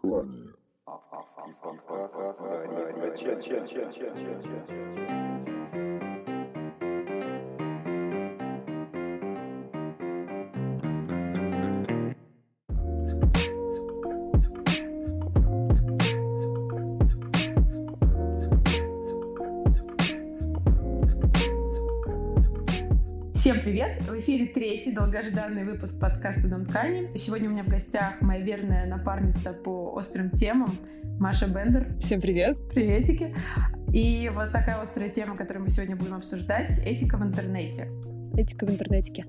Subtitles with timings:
[0.00, 0.56] Клане.
[23.91, 24.09] Привет!
[24.09, 27.09] В эфире третий долгожданный выпуск подкаста «Дом ткани».
[27.15, 30.71] Сегодня у меня в гостях моя верная напарница по острым темам
[31.19, 31.97] Маша Бендер.
[31.99, 32.57] Всем привет!
[32.69, 33.35] Приветики!
[33.93, 37.87] И вот такая острая тема, которую мы сегодня будем обсуждать— этика в интернете.
[38.35, 39.25] Этика в интернете.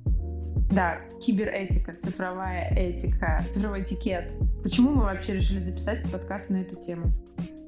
[0.73, 4.35] Да, киберетика, цифровая этика, цифровой этикет.
[4.63, 7.13] Почему мы вообще решили записать подкаст на эту тему?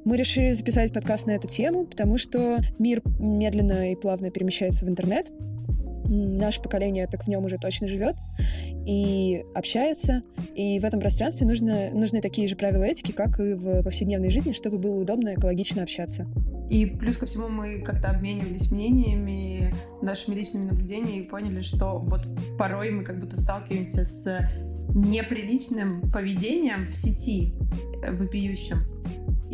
[0.04, 4.88] Мы решили записать подкаст на эту тему, потому что мир медленно и плавно перемещается в
[4.88, 5.30] интернет,
[6.04, 8.16] наше поколение так в нем уже точно живет
[8.86, 10.22] и общается.
[10.54, 14.52] И в этом пространстве нужно, нужны такие же правила этики, как и в повседневной жизни,
[14.52, 16.26] чтобы было удобно и экологично общаться.
[16.70, 22.26] И плюс ко всему мы как-то обменивались мнениями, нашими личными наблюдениями и поняли, что вот
[22.58, 24.48] порой мы как будто сталкиваемся с
[24.94, 27.52] неприличным поведением в сети,
[28.02, 28.78] э, вопиющим.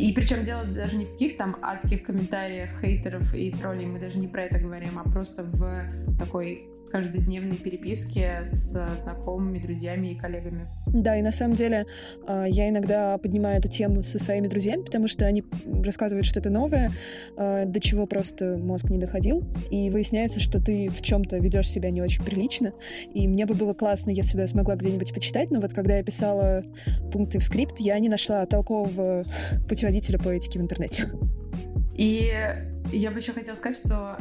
[0.01, 4.17] И причем дело даже не в каких там адских комментариях хейтеров и троллей, мы даже
[4.17, 10.67] не про это говорим, а просто в такой каждодневной переписке с знакомыми, друзьями и коллегами.
[10.87, 11.85] Да, и на самом деле
[12.27, 15.43] а, я иногда поднимаю эту тему со своими друзьями, потому что они
[15.83, 16.91] рассказывают что-то новое,
[17.37, 21.89] а, до чего просто мозг не доходил, и выясняется, что ты в чем-то ведешь себя
[21.89, 22.73] не очень прилично,
[23.13, 26.03] и мне бы было классно, если бы я смогла где-нибудь почитать, но вот когда я
[26.03, 26.63] писала
[27.11, 29.25] пункты в скрипт, я не нашла толкового
[29.67, 31.09] путеводителя по этике в интернете.
[31.95, 32.31] И
[32.91, 34.17] я бы еще хотела сказать, что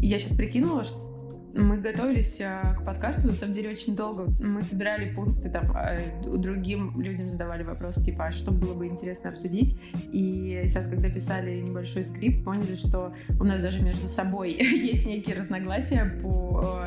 [0.00, 1.09] я сейчас прикинула, что
[1.54, 4.32] мы готовились а, к подкасту, на самом деле, очень долго.
[4.40, 9.30] Мы собирали пункты, там, а, другим людям задавали вопрос, типа, а что было бы интересно
[9.30, 9.76] обсудить.
[10.12, 15.36] И сейчас, когда писали небольшой скрипт, поняли, что у нас даже между собой есть некие
[15.36, 16.86] разногласия по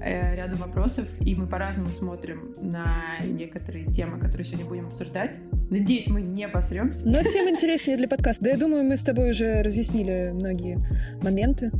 [0.00, 5.38] э, ряду вопросов, и мы по-разному смотрим на некоторые темы, которые сегодня будем обсуждать.
[5.70, 7.06] Надеюсь, мы не посремся.
[7.06, 8.44] Но тем интереснее для подкаста.
[8.44, 10.78] Да, я думаю, мы с тобой уже разъяснили многие
[11.22, 11.70] моменты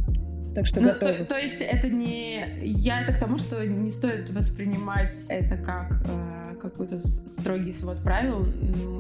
[0.59, 2.45] так что ну, То, то есть это не...
[2.63, 8.45] Я это к тому, что не стоит воспринимать это как э, какой-то строгий свод правил.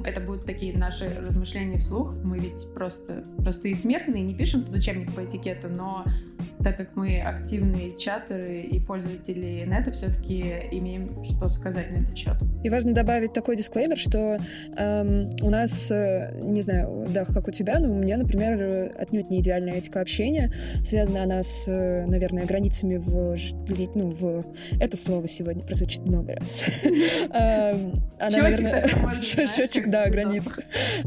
[0.05, 2.15] Это будут такие наши размышления вслух.
[2.23, 6.05] Мы ведь просто простые смертные, не пишем тут учебник по этикету, но
[6.63, 12.37] так как мы активные чатеры и пользователи нета, все-таки имеем что сказать на этот счет.
[12.65, 14.39] И важно добавить такой дисклеймер, что
[14.77, 19.31] эм, у нас, э, не знаю, да, как у тебя, но у меня, например, отнюдь
[19.31, 20.53] не идеальная этика общения.
[20.85, 23.37] Связана она с, э, наверное, границами в...
[23.95, 24.45] Ну, в...
[24.81, 26.63] Это слово сегодня прозвучит много раз.
[26.83, 28.03] Эм.
[29.23, 30.45] Счетчик, да, границ.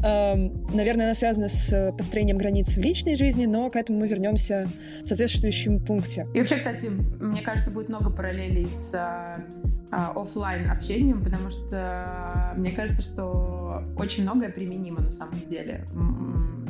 [0.03, 4.69] Эм, наверное, она связана с построением границ в личной жизни, но к этому мы вернемся
[5.03, 5.07] в
[5.41, 6.27] соответствующем пункте.
[6.33, 9.43] И вообще, кстати, мне кажется, будет много параллелей с а,
[9.91, 15.85] а, офлайн общением, потому что мне кажется, что очень многое применимо на самом деле.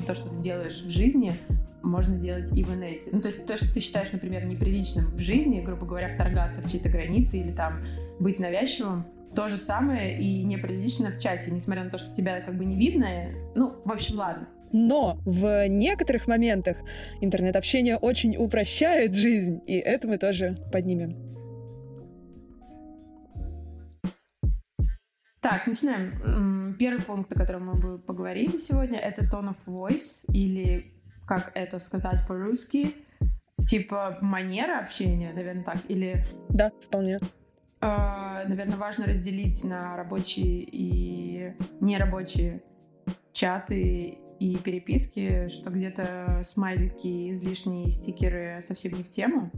[0.07, 1.35] То, что ты делаешь в жизни,
[1.83, 3.09] можно делать и в инете.
[3.11, 6.71] Ну, то есть то, что ты считаешь, например, неприличным в жизни, грубо говоря, вторгаться в
[6.71, 7.83] чьи-то границы или там
[8.19, 9.05] быть навязчивым,
[9.35, 12.75] то же самое и неприлично в чате, несмотря на то, что тебя как бы не
[12.75, 13.07] видно.
[13.55, 14.47] Ну, в общем, ладно.
[14.71, 16.77] Но в некоторых моментах
[17.19, 21.31] интернет-общение очень упрощает жизнь, и это мы тоже поднимем.
[25.41, 26.75] Так, начинаем.
[26.77, 30.93] Первый пункт, о котором мы поговорили сегодня, это tone of voice, или
[31.27, 32.95] как это сказать по-русски,
[33.67, 36.25] типа манера общения, наверное, так, или...
[36.49, 37.19] Да, вполне.
[37.81, 42.63] Э, наверное, важно разделить на рабочие и нерабочие
[43.33, 49.51] чаты и переписки, что где-то смайлики, излишние стикеры совсем не в тему.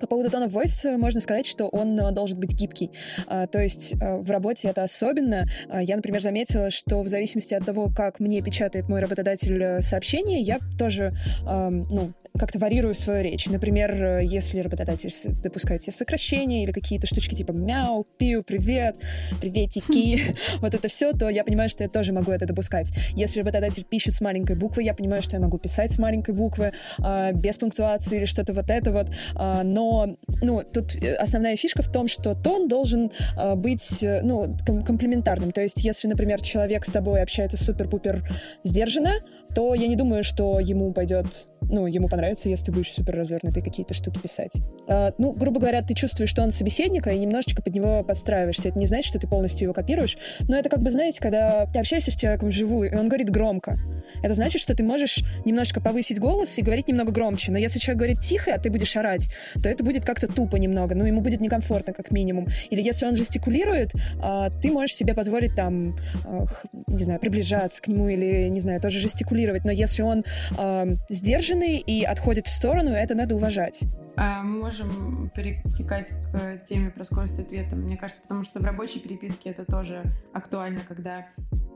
[0.00, 2.90] По поводу тона voice можно сказать, что он э, должен быть гибкий.
[3.26, 5.46] А, то есть э, в работе это особенно.
[5.68, 10.40] А, я, например, заметила, что в зависимости от того, как мне печатает мой работодатель сообщение,
[10.40, 11.12] я тоже
[11.44, 13.46] ну, как-то варьирую свою речь.
[13.46, 15.12] Например, э, если работодатель
[15.42, 18.96] допускает себе сокращения или какие-то штучки типа мяу, пиу, привет,
[19.40, 22.90] приветики, вот это все, то я понимаю, что я тоже могу это допускать.
[23.14, 26.72] Если работодатель пишет с маленькой буквы, я понимаю, что я могу писать с маленькой буквы,
[26.98, 29.08] э, без пунктуации или что-то вот это вот.
[29.34, 34.22] Э, но, ну, тут э, основная фишка в том, что тон должен э, быть, э,
[34.22, 35.52] ну, ком- комплементарным.
[35.52, 38.24] То есть, если, например, человек с тобой общается супер-пупер
[38.64, 39.14] сдержанно,
[39.54, 41.26] то я не думаю, что ему пойдет,
[41.62, 44.52] ну, ему понравится понравится, если ты будешь супер развернутые какие-то штуки писать.
[44.86, 48.68] А, ну, грубо говоря, ты чувствуешь, что он собеседника, и немножечко под него подстраиваешься.
[48.68, 51.78] Это не значит, что ты полностью его копируешь, но это как бы, знаете, когда ты
[51.78, 53.78] общаешься с человеком вживую, и он говорит громко,
[54.22, 57.52] это значит, что ты можешь немножко повысить голос и говорить немного громче.
[57.52, 59.30] Но если человек говорит тихо, а ты будешь орать,
[59.62, 60.94] то это будет как-то тупо немного.
[60.94, 62.48] Ну, ему будет некомфортно, как минимум.
[62.70, 66.44] Или если он жестикулирует, а, ты можешь себе позволить там, а,
[66.86, 69.64] не знаю, приближаться к нему или, не знаю, тоже жестикулировать.
[69.64, 70.24] Но если он
[70.56, 73.84] а, сдержанный и отходит в сторону, это надо уважать.
[74.16, 78.98] А мы можем перетекать к теме про скорость ответа, мне кажется, потому что в рабочей
[78.98, 81.28] переписке это тоже актуально, когда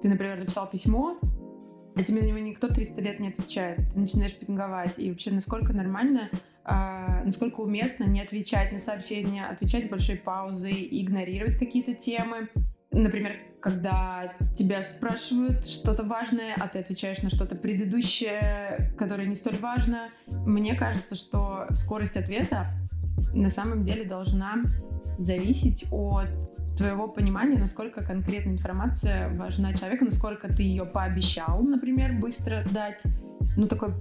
[0.03, 1.19] ты, например, написал письмо,
[1.95, 3.79] а тебе на него никто 300 лет не отвечает.
[3.93, 4.99] Ты начинаешь пинговать.
[4.99, 6.31] И вообще, насколько нормально,
[6.65, 12.49] э, насколько уместно не отвечать на сообщения, отвечать с большой паузой, игнорировать какие-то темы.
[12.93, 19.57] Например, когда тебя спрашивают что-то важное, а ты отвечаешь на что-то предыдущее, которое не столь
[19.57, 20.09] важно.
[20.27, 22.67] Мне кажется, что скорость ответа
[23.33, 24.63] на самом деле должна
[25.17, 26.29] зависеть от
[26.77, 33.03] твоего понимания, насколько конкретная информация важна человеку, насколько ты ее пообещал, например, быстро дать.
[33.57, 33.95] Ну, такой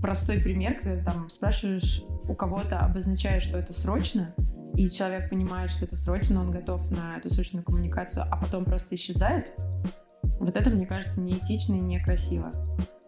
[0.00, 4.34] простой пример, когда ты там спрашиваешь у кого-то, обозначаешь, что это срочно,
[4.74, 8.94] и человек понимает, что это срочно, он готов на эту срочную коммуникацию, а потом просто
[8.94, 9.52] исчезает,
[10.38, 12.52] вот это, мне кажется, неэтично и некрасиво.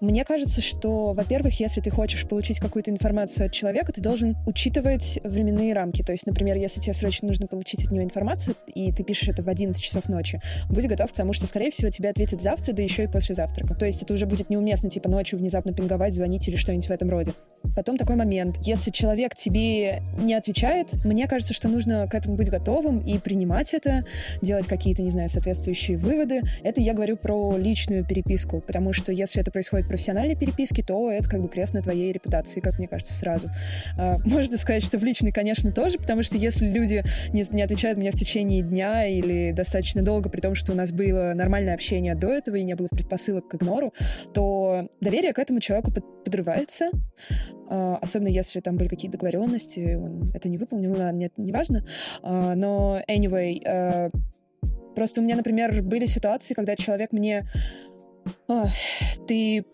[0.03, 5.21] Мне кажется, что, во-первых, если ты хочешь получить какую-то информацию от человека, ты должен учитывать
[5.23, 6.03] временные рамки.
[6.03, 9.45] То есть, например, если тебе срочно нужно получить от него информацию, и ты пишешь это
[9.45, 12.83] в 11 часов ночи, будь готов к тому, что, скорее всего, тебе ответят завтра, да
[12.83, 13.77] еще и после завтрака.
[13.77, 17.09] То есть это уже будет неуместно, типа, ночью внезапно пинговать, звонить или что-нибудь в этом
[17.09, 17.31] роде.
[17.77, 18.59] Потом такой момент.
[18.63, 23.73] Если человек тебе не отвечает, мне кажется, что нужно к этому быть готовым и принимать
[23.73, 24.05] это,
[24.43, 26.41] делать какие-то, не знаю, соответствующие выводы.
[26.65, 31.29] Это я говорю про личную переписку, потому что если это происходит профессиональной переписке, то это
[31.29, 33.51] как бы крест на твоей репутации, как мне кажется, сразу.
[33.99, 37.05] А, можно сказать, что в личной, конечно, тоже, потому что если люди
[37.35, 40.93] не, не отвечают мне в течение дня или достаточно долго, при том, что у нас
[40.93, 43.93] было нормальное общение до этого и не было предпосылок к игнору,
[44.33, 45.93] то доверие к этому человеку
[46.25, 46.91] подрывается,
[47.69, 51.85] а, особенно если там были какие-то договоренности, он это не выполнил, ладно, нет, не важно.
[52.23, 54.09] А, но anyway, а,
[54.95, 57.49] просто у меня, например, были ситуации, когда человек мне
[59.27, 59.65] ты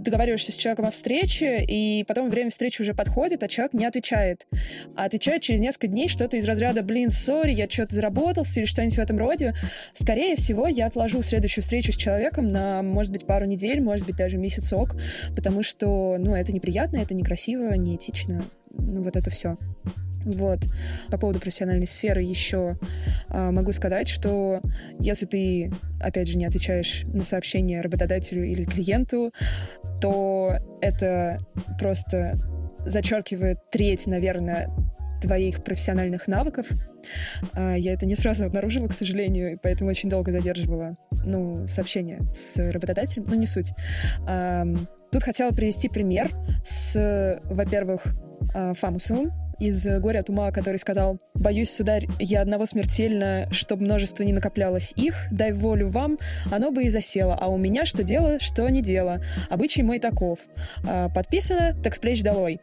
[0.00, 4.46] договариваешься с человеком о встрече, и потом время встречи уже подходит, а человек не отвечает.
[4.96, 8.96] А отвечает через несколько дней что-то из разряда «блин, сори, я что-то заработался» или что-нибудь
[8.96, 9.54] в этом роде.
[9.94, 14.16] Скорее всего, я отложу следующую встречу с человеком на, может быть, пару недель, может быть,
[14.16, 14.96] даже месяцок,
[15.34, 18.42] потому что, ну, это неприятно, это некрасиво, неэтично.
[18.70, 19.56] Ну, вот это все.
[20.24, 20.60] Вот.
[21.10, 22.76] По поводу профессиональной сферы еще
[23.28, 24.60] а, могу сказать, что
[24.98, 29.32] если ты, опять же, не отвечаешь на сообщение работодателю или клиенту,
[30.00, 31.38] то это
[31.78, 32.38] просто
[32.86, 34.70] зачеркивает треть, наверное,
[35.20, 36.66] твоих профессиональных навыков.
[37.54, 42.20] А, я это не сразу обнаружила, к сожалению, и поэтому очень долго задерживала ну, сообщение
[42.32, 43.72] с работодателем, но не суть.
[45.10, 46.30] Тут хотела привести пример
[46.66, 48.04] с, во-первых,
[48.52, 54.32] Фамусовым, из «Горя от ума», который сказал «Боюсь, сударь, я одного смертельно, чтоб множество не
[54.32, 56.18] накоплялось их, дай волю вам,
[56.50, 60.38] оно бы и засело, а у меня что дело, что не дело, обычай мой таков».
[60.86, 62.60] А, подписано, так с плеч долой.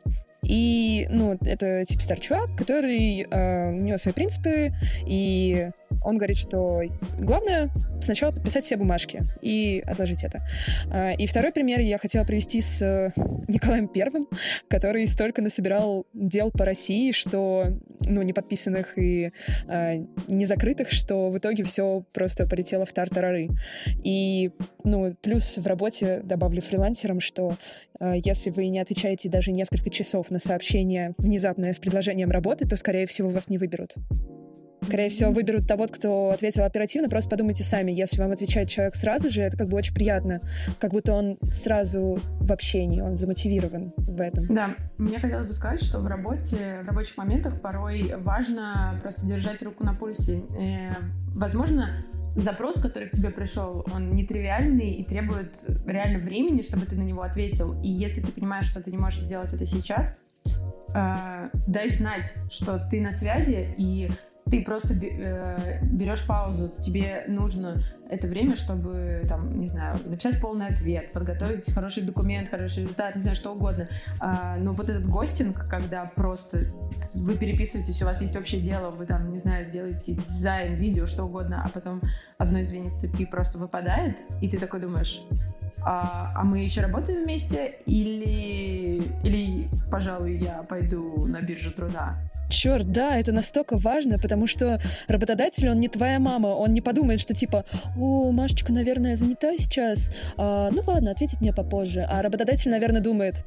[0.47, 4.71] И, ну, это типа чувак, который э, у него свои принципы,
[5.07, 5.69] и
[6.05, 6.81] он говорит, что
[7.19, 7.71] главное
[8.01, 10.47] сначала подписать все бумажки и отложить это.
[10.91, 13.09] А, и второй пример я хотела привести с э,
[13.47, 14.27] Николаем Первым,
[14.67, 17.67] который столько насобирал дел по России, что,
[18.01, 19.31] ну, не подписанных и
[19.67, 19.95] э,
[20.27, 23.49] не закрытых, что в итоге все просто полетело в тартарары.
[24.03, 24.51] И,
[24.83, 27.55] ну, плюс в работе добавлю фрилансерам, что
[27.99, 32.77] э, если вы не отвечаете даже несколько часов на сообщение внезапное с предложением работы, то,
[32.77, 33.95] скорее всего, вас не выберут.
[34.85, 37.09] Скорее всего, выберут того, кто ответил оперативно.
[37.09, 40.41] Просто подумайте сами, если вам отвечает человек сразу же, это как бы очень приятно.
[40.79, 44.47] Как будто он сразу в общении, он замотивирован в этом.
[44.47, 49.61] Да, мне хотелось бы сказать, что в работе, в рабочих моментах порой важно просто держать
[49.63, 50.43] руку на пульсе.
[50.57, 50.93] Э,
[51.33, 57.03] возможно, запрос, который к тебе пришел, он нетривиальный и требует реально времени, чтобы ты на
[57.03, 57.79] него ответил.
[57.81, 60.17] И если ты понимаешь, что ты не можешь сделать это сейчас,
[60.93, 64.09] э, дай знать, что ты на связи, и
[64.49, 70.67] ты просто э, берешь паузу, тебе нужно это время, чтобы, там, не знаю, написать полный
[70.67, 73.89] ответ, подготовить хороший документ, хороший результат, не знаю, что угодно.
[74.19, 76.71] А, но вот этот гостинг, когда просто
[77.15, 81.23] вы переписываетесь, у вас есть общее дело, вы там, не знаю, делаете дизайн, видео, что
[81.23, 82.01] угодно, а потом
[82.37, 85.23] одно из звеньев цепи просто выпадает, и ты такой думаешь,
[85.81, 92.19] а, а мы еще работаем вместе, или, или, пожалуй, я пойду на биржу труда.
[92.49, 97.19] Черт, да, это настолько важно, потому что работодатель, он не твоя мама, он не подумает,
[97.19, 97.65] что типа,
[97.97, 102.05] о, Машечка, наверное, занята сейчас, а, ну ладно, ответить мне попозже.
[102.09, 103.45] А работодатель, наверное, думает,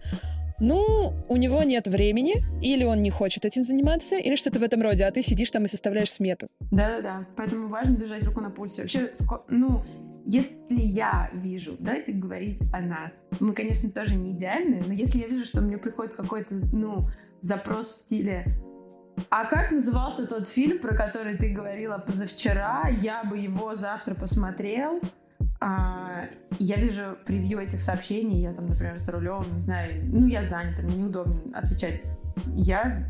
[0.61, 4.83] ну, у него нет времени, или он не хочет этим заниматься, или что-то в этом
[4.83, 6.49] роде, а ты сидишь там и составляешь смету.
[6.73, 8.83] Да-да-да, поэтому важно держать руку на пульсе.
[8.83, 9.13] Вообще,
[9.49, 9.85] ну,
[10.27, 13.25] если я вижу, давайте говорить о нас.
[13.39, 17.09] Мы, конечно, тоже не идеальны, но если я вижу, что мне приходит какой-то, ну,
[17.41, 18.45] запрос в стиле
[19.31, 22.89] а как назывался тот фильм, про который ты говорила позавчера?
[22.89, 25.01] Я бы его завтра посмотрел.
[25.61, 26.25] А,
[26.59, 30.83] я вижу превью этих сообщений, я там, например, за рулем, не знаю, ну, я занята,
[30.83, 32.01] мне неудобно отвечать.
[32.47, 33.07] Я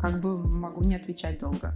[0.00, 1.74] как бы могу не отвечать долго.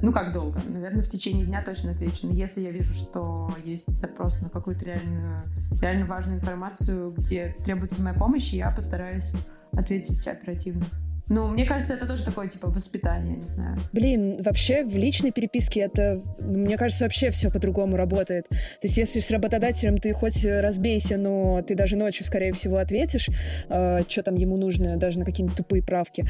[0.00, 0.60] Ну, как долго?
[0.68, 2.26] Наверное, в течение дня точно отвечу.
[2.26, 5.44] Но если я вижу, что есть запрос на какую-то реальную,
[5.80, 9.32] реально важную информацию, где требуется моя помощь, я постараюсь
[9.72, 10.84] ответить оперативно.
[11.32, 13.78] Ну, мне кажется, это тоже такое, типа, воспитание, не знаю.
[13.92, 18.48] Блин, вообще в личной переписке это, мне кажется, вообще все по-другому работает.
[18.50, 23.30] То есть если с работодателем ты хоть разбейся, но ты даже ночью, скорее всего, ответишь,
[23.70, 26.26] э, что там ему нужно, даже на какие-нибудь тупые правки,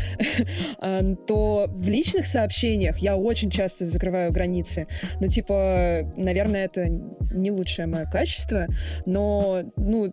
[0.81, 4.87] э, то в личных сообщениях я очень часто закрываю границы.
[5.21, 8.69] Ну, типа, наверное, это не лучшее мое качество,
[9.05, 10.13] но, ну,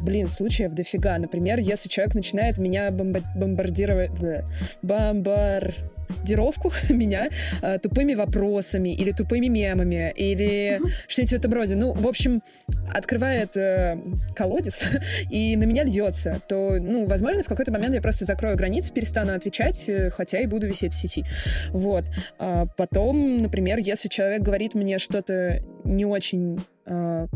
[0.00, 1.18] блин, случаев дофига.
[1.18, 4.10] Например, если человек начинает меня бомба- бомбардировать...
[4.82, 7.28] Бомбардировку меня
[7.62, 10.90] э, тупыми вопросами или тупыми мемами или mm-hmm.
[11.06, 11.76] что-нибудь в этом роде.
[11.76, 12.42] Ну, в общем,
[12.92, 13.98] открывает э,
[14.34, 14.84] колодец
[15.30, 19.34] и на меня льется, то, ну, возможно, в какой-то момент я просто закрою границы, перестану
[19.34, 21.24] отвечать, э, хотя и буду висеть в сети.
[21.70, 22.04] Вот.
[22.38, 27.26] А потом, например, если человек говорит мне что-то не очень э,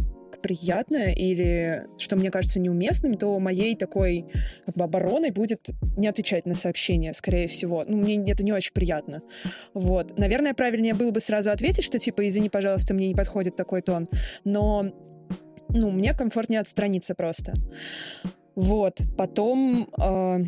[0.43, 4.27] приятное или что мне кажется неуместным, то моей такой
[4.67, 7.85] как бы обороной будет не отвечать на сообщения, скорее всего.
[7.87, 9.23] Ну, мне это не очень приятно.
[9.75, 10.19] Вот.
[10.19, 14.09] Наверное, правильнее было бы сразу ответить, что типа, извини, пожалуйста, мне не подходит такой тон.
[14.45, 14.93] Но,
[15.69, 17.55] ну, мне комфортнее отстраниться просто.
[18.55, 19.01] Вот.
[19.17, 19.89] Потом...
[20.01, 20.41] Э,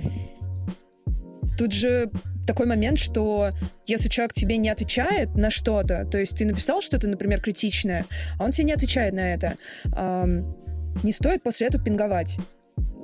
[1.57, 2.11] тут же
[2.47, 3.51] такой момент, что
[3.87, 8.05] если человек тебе не отвечает на что-то, то есть ты написал что-то, например, критичное,
[8.39, 9.55] а он тебе не отвечает на это,
[9.97, 10.57] эм,
[11.03, 12.39] не стоит после этого пинговать.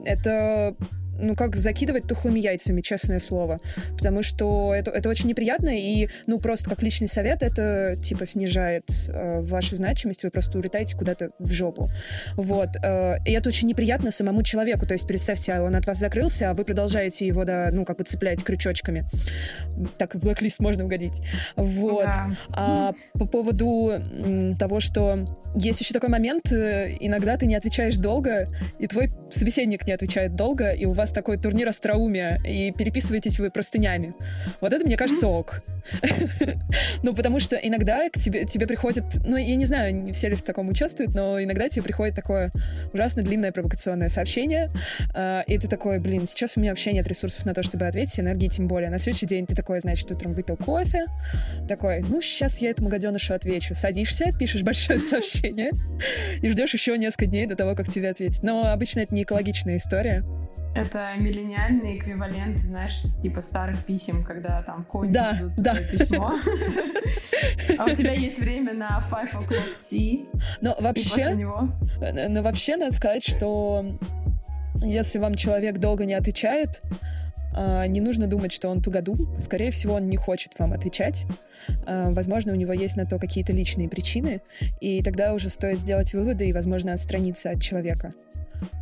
[0.05, 0.77] Это
[1.21, 3.61] ну, как закидывать тухлыми яйцами, честное слово.
[3.97, 8.85] Потому что это, это очень неприятно, и, ну, просто как личный совет это, типа, снижает
[9.09, 11.89] э, вашу значимость, вы просто улетаете куда-то в жопу.
[12.37, 12.71] Вот.
[12.83, 14.87] Э, и это очень неприятно самому человеку.
[14.87, 18.05] То есть, представьте, он от вас закрылся, а вы продолжаете его, да, ну, как бы
[18.05, 19.05] цеплять крючочками.
[19.99, 21.23] Так в блэк можно угодить.
[21.57, 22.05] Вот.
[22.05, 22.31] Да.
[22.51, 23.93] А по поводу
[24.59, 28.49] того, что есть еще такой момент, э, иногда ты не отвечаешь долго,
[28.79, 33.51] и твой собеседник не отвечает долго, и у вас такой турнир остроумия, и переписываетесь вы
[33.51, 34.15] простынями.
[34.61, 35.63] Вот это, мне кажется, ок.
[37.03, 40.35] Ну, потому что иногда к тебе, тебе приходит, ну, я не знаю, не все ли
[40.35, 42.53] в таком участвуют, но иногда тебе приходит такое
[42.93, 44.71] ужасно длинное провокационное сообщение,
[45.15, 48.21] э, и ты такой, блин, сейчас у меня вообще нет ресурсов на то, чтобы ответить,
[48.21, 48.91] энергии тем более.
[48.91, 51.07] На следующий день ты такой, значит, утром выпил кофе,
[51.69, 53.75] такой, ну, сейчас я этому гаденышу отвечу.
[53.75, 55.71] Садишься, пишешь большое сообщение
[56.43, 58.43] и ждешь еще несколько дней до того, как тебе ответить.
[58.43, 60.25] Но обычно это не экологичная история.
[60.75, 65.75] Это миллениальный эквивалент, знаешь, типа старых писем, когда там конь да, да.
[65.75, 66.35] письмо.
[67.79, 70.29] А у тебя есть время на five o'clock tea.
[70.61, 71.35] Но вообще,
[72.29, 73.85] но вообще надо сказать, что
[74.83, 76.83] если вам человек долго не отвечает,
[77.55, 79.17] а, не нужно думать, что он тугоду.
[79.41, 81.27] Скорее всего, он не хочет вам отвечать.
[81.87, 84.41] А, возможно, у него есть на то какие-то личные причины,
[84.81, 88.15] и тогда уже стоит сделать выводы и, возможно, отстраниться от человека.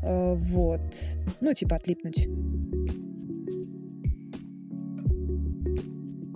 [0.02, 0.94] А, вот.
[1.40, 2.28] Ну, типа отлипнуть.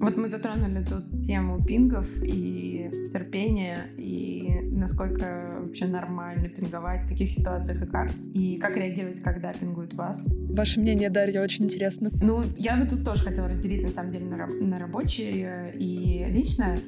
[0.02, 7.30] Вот мы затронули тут тему пингов и терпения, и насколько вообще нормально пинговать, в каких
[7.30, 10.26] ситуациях и как, и как реагировать, когда пингуют вас.
[10.50, 12.10] Ваше мнение, Дарья, очень интересно.
[12.20, 16.80] Ну, я бы тут тоже хотела разделить, на самом деле, на, на рабочее и личное,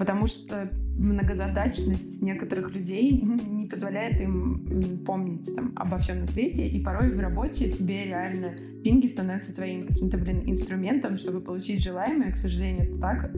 [0.00, 6.82] потому что многозадачность некоторых людей не позволяет им помнить там, обо всем на свете, и
[6.82, 12.38] порой в работе тебе реально пинги становятся твоим каким-то, блин, инструментом, чтобы получить желаемое, к
[12.38, 13.30] сожалению, это так.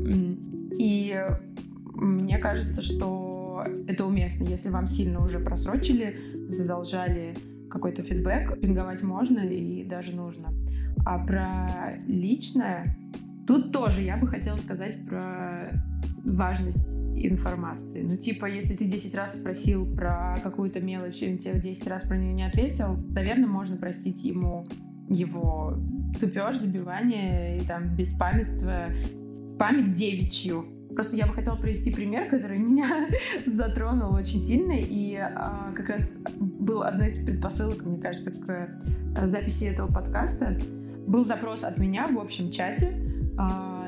[0.78, 1.20] И
[1.96, 6.16] мне кажется, что это уместно, если вам сильно уже просрочили,
[6.46, 7.34] задолжали
[7.70, 10.54] какой-то фидбэк, пинговать можно и даже нужно.
[11.04, 12.96] А про личное
[13.46, 15.72] Тут тоже я бы хотела сказать про
[16.24, 18.02] важность информации.
[18.02, 22.02] Ну, типа, если ты 10 раз спросил про какую-то мелочь, и он тебе 10 раз
[22.04, 24.66] про нее не ответил, наверное, можно простить ему
[25.08, 25.78] его
[26.20, 28.86] тупеж, забивание и там беспамятство,
[29.58, 30.66] память девичью.
[30.94, 33.08] Просто я бы хотела привести пример, который меня
[33.46, 38.78] затронул очень сильно, и а, как раз был одной из предпосылок, мне кажется, к
[39.26, 40.58] записи этого подкаста.
[41.06, 43.11] Был запрос от меня в общем чате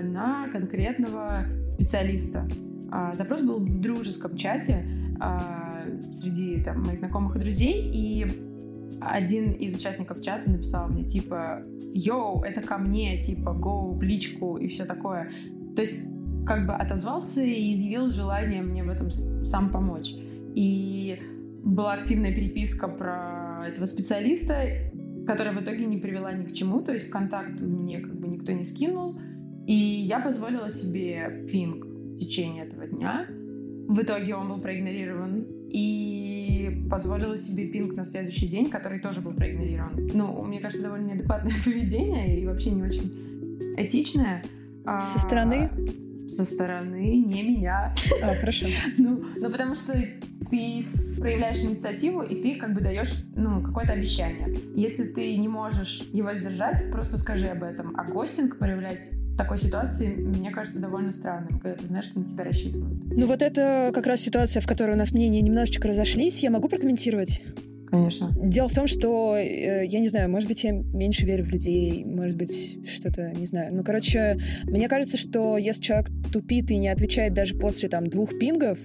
[0.02, 2.48] на конкретного специалиста.
[2.90, 4.86] А, запрос был в дружеском чате
[5.20, 8.26] а, среди там, моих знакомых и друзей, и
[9.00, 14.56] один из участников чата написал мне, типа, йоу, это ко мне, типа, go в личку
[14.56, 15.30] и все такое.
[15.74, 16.06] То есть
[16.46, 20.14] как бы отозвался и изъявил желание мне в этом сам помочь.
[20.54, 21.18] И
[21.64, 24.68] была активная переписка про этого специалиста,
[25.26, 28.52] которая в итоге не привела ни к чему, то есть контакт мне как бы никто
[28.52, 29.18] не скинул.
[29.66, 33.26] И я позволила себе пинг в течение этого дня.
[33.88, 35.46] В итоге он был проигнорирован.
[35.70, 40.10] И позволила себе пинг на следующий день, который тоже был проигнорирован.
[40.14, 44.44] Ну, мне кажется, довольно неадекватное поведение и вообще не очень этичное.
[44.84, 45.70] Со стороны?
[46.28, 47.94] Со стороны, не меня.
[48.22, 48.66] А, хорошо.
[48.98, 50.82] ну, ну, потому что ты
[51.18, 54.56] проявляешь инициативу, и ты как бы даешь, ну, какое-то обещание.
[54.74, 57.94] Если ты не можешь его сдержать, просто скажи об этом.
[57.96, 62.24] А гостинг проявлять в такой ситуации, мне кажется, довольно странным, когда ты знаешь, что на
[62.24, 63.16] тебя рассчитывают.
[63.16, 66.42] Ну вот это как раз ситуация, в которой у нас мнения немножечко разошлись.
[66.42, 67.42] Я могу прокомментировать?
[67.94, 68.32] Конечно.
[68.36, 72.04] Дело в том, что, э, я не знаю, может быть, я меньше верю в людей,
[72.04, 73.74] может быть, что-то, не знаю.
[73.74, 78.38] Ну, короче, мне кажется, что если человек тупит и не отвечает даже после, там, двух
[78.38, 78.78] пингов,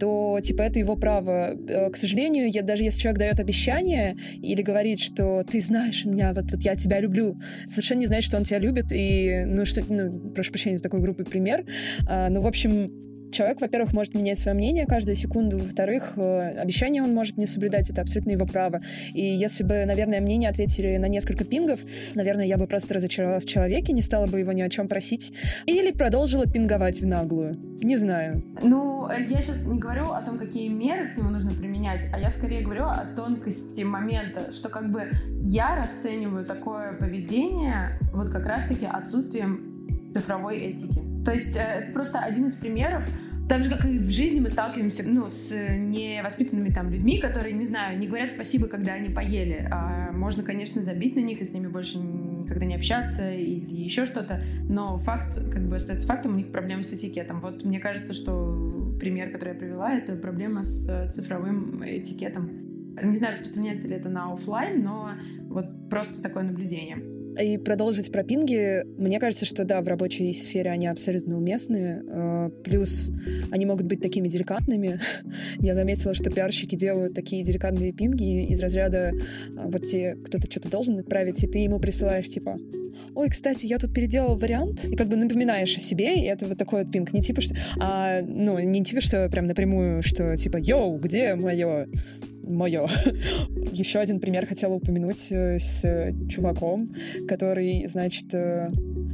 [0.00, 1.54] то, типа, это его право.
[1.68, 6.32] Э, к сожалению, я, даже если человек дает обещание или говорит, что ты знаешь меня,
[6.32, 7.38] вот, вот я тебя люблю,
[7.68, 11.00] совершенно не значит, что он тебя любит, и, ну, что, ну, прошу прощения за такой
[11.00, 11.66] группы пример,
[12.08, 17.02] а, ну, в общем, человек, во-первых, может менять свое мнение каждую секунду, во-вторых, э, обещание
[17.02, 18.80] он может не соблюдать, это абсолютно его право.
[19.14, 21.80] И если бы, наверное, мне не ответили на несколько пингов,
[22.14, 25.32] наверное, я бы просто разочаровалась в человеке, не стала бы его ни о чем просить,
[25.66, 27.56] или продолжила пинговать в наглую.
[27.82, 28.42] Не знаю.
[28.62, 32.30] Ну, я сейчас не говорю о том, какие меры к нему нужно применять, а я
[32.30, 35.10] скорее говорю о тонкости момента, что как бы
[35.42, 41.00] я расцениваю такое поведение вот как раз-таки отсутствием цифровой этики.
[41.24, 43.06] То есть э, это просто один из примеров.
[43.50, 47.64] Так же, как и в жизни мы сталкиваемся ну, с невоспитанными там людьми, которые, не
[47.64, 49.68] знаю, не говорят спасибо, когда они поели.
[49.72, 54.06] А можно, конечно, забить на них и с ними больше никогда не общаться или еще
[54.06, 54.40] что-то.
[54.68, 57.40] Но факт как бы остается фактом, у них проблемы с этикетом.
[57.40, 62.94] Вот мне кажется, что пример, который я привела, это проблема с э, цифровым этикетом.
[63.02, 65.10] Не знаю, распространяется ли это на офлайн, но
[65.48, 67.19] вот просто такое наблюдение.
[67.38, 72.02] И продолжить про пинги, мне кажется, что да, в рабочей сфере они абсолютно уместны.
[72.08, 73.10] А, плюс
[73.50, 75.00] они могут быть такими деликатными.
[75.58, 79.12] Я заметила, что пиарщики делают такие деликатные пинги из разряда
[79.56, 82.58] а, вот тебе кто-то что-то должен отправить, и ты ему присылаешь типа
[83.14, 86.58] ой, кстати, я тут переделал вариант, и как бы напоминаешь о себе, и это вот
[86.58, 87.12] такой вот пинг.
[87.12, 87.54] Не типа, что...
[87.80, 91.88] А, ну, не типа, что прям напрямую, что типа, йоу, где мое
[92.42, 92.86] мое.
[93.72, 96.94] Еще один пример хотела упомянуть э, с чуваком,
[97.28, 98.70] который, значит, э,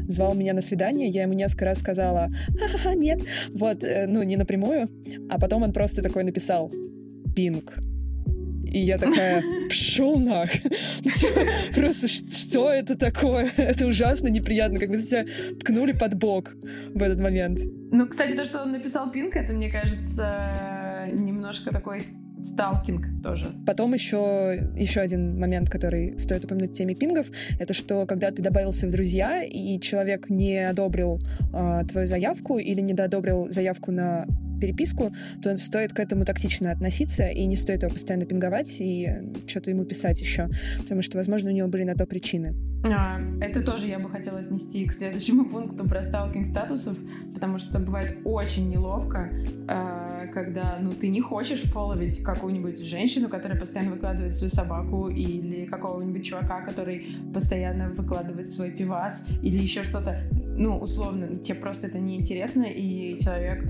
[0.08, 4.36] звал меня на свидание, я ему несколько раз сказала, ха-ха-ха, нет, вот, э, ну, не
[4.36, 4.88] напрямую,
[5.28, 6.70] а потом он просто такой написал,
[7.34, 7.78] пинг.
[8.64, 10.50] И я такая, пшел нах.
[11.74, 13.50] Просто что это такое?
[13.56, 15.24] Это ужасно неприятно, как будто тебя
[15.60, 16.56] ткнули под бок
[16.92, 17.60] в этот момент.
[17.92, 22.00] Ну, кстати, то, что он написал пинг, это, мне кажется, немножко такой
[22.42, 23.46] сталкинг тоже.
[23.66, 27.26] Потом еще, еще один момент, который стоит упомянуть в теме пингов,
[27.58, 31.20] это что когда ты добавился в друзья, и человек не одобрил
[31.52, 34.26] э, твою заявку или не одобрил заявку на
[34.58, 39.08] переписку, то стоит к этому тактично относиться, и не стоит его постоянно пинговать и
[39.46, 42.54] что-то ему писать еще, потому что, возможно, у него были на то причины.
[42.84, 46.96] А, это тоже я бы хотела отнести к следующему пункту про сталкинг статусов,
[47.34, 49.30] потому что бывает очень неловко,
[49.68, 55.66] а, когда ну, ты не хочешь фолловить какую-нибудь женщину, которая постоянно выкладывает свою собаку, или
[55.66, 60.22] какого-нибудь чувака, который постоянно выкладывает свой пивас, или еще что-то.
[60.32, 63.64] Ну, условно, тебе просто это неинтересно, и человек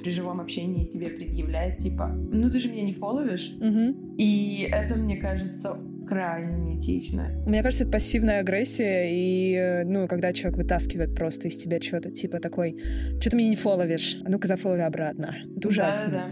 [0.00, 3.54] при живом общении тебе предъявляет, типа, ну ты же меня не фоловишь.
[3.60, 4.16] Угу.
[4.18, 7.30] И это, мне кажется, крайне неэтично.
[7.46, 12.10] Мне кажется, это пассивная агрессия, и, э, ну, когда человек вытаскивает просто из тебя что-то,
[12.10, 12.78] типа такой,
[13.20, 15.34] что ты меня не фоловишь, а ну-ка зафолови обратно.
[15.56, 16.10] Это ужасно.
[16.10, 16.26] Да,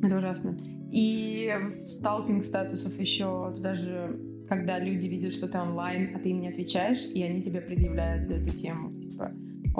[0.00, 0.58] да, Это ужасно.
[0.92, 1.52] И
[1.88, 6.48] сталкинг статусов еще туда же когда люди видят, что ты онлайн, а ты им не
[6.48, 9.00] отвечаешь, и они тебе предъявляют за эту тему.
[9.00, 9.30] Типа,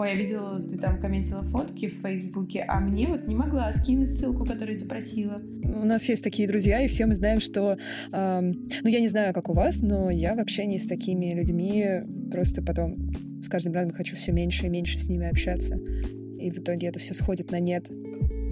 [0.01, 4.11] ой, я видела, ты там комментила фотки в Фейсбуке, а мне вот не могла скинуть
[4.11, 5.41] ссылку, которую ты просила.
[5.63, 7.77] У нас есть такие друзья, и все мы знаем, что...
[8.11, 12.03] Э, ну, я не знаю, как у вас, но я вообще не с такими людьми
[12.33, 12.97] просто потом
[13.43, 15.77] с каждым разом хочу все меньше и меньше с ними общаться.
[15.77, 17.91] И в итоге это все сходит на нет.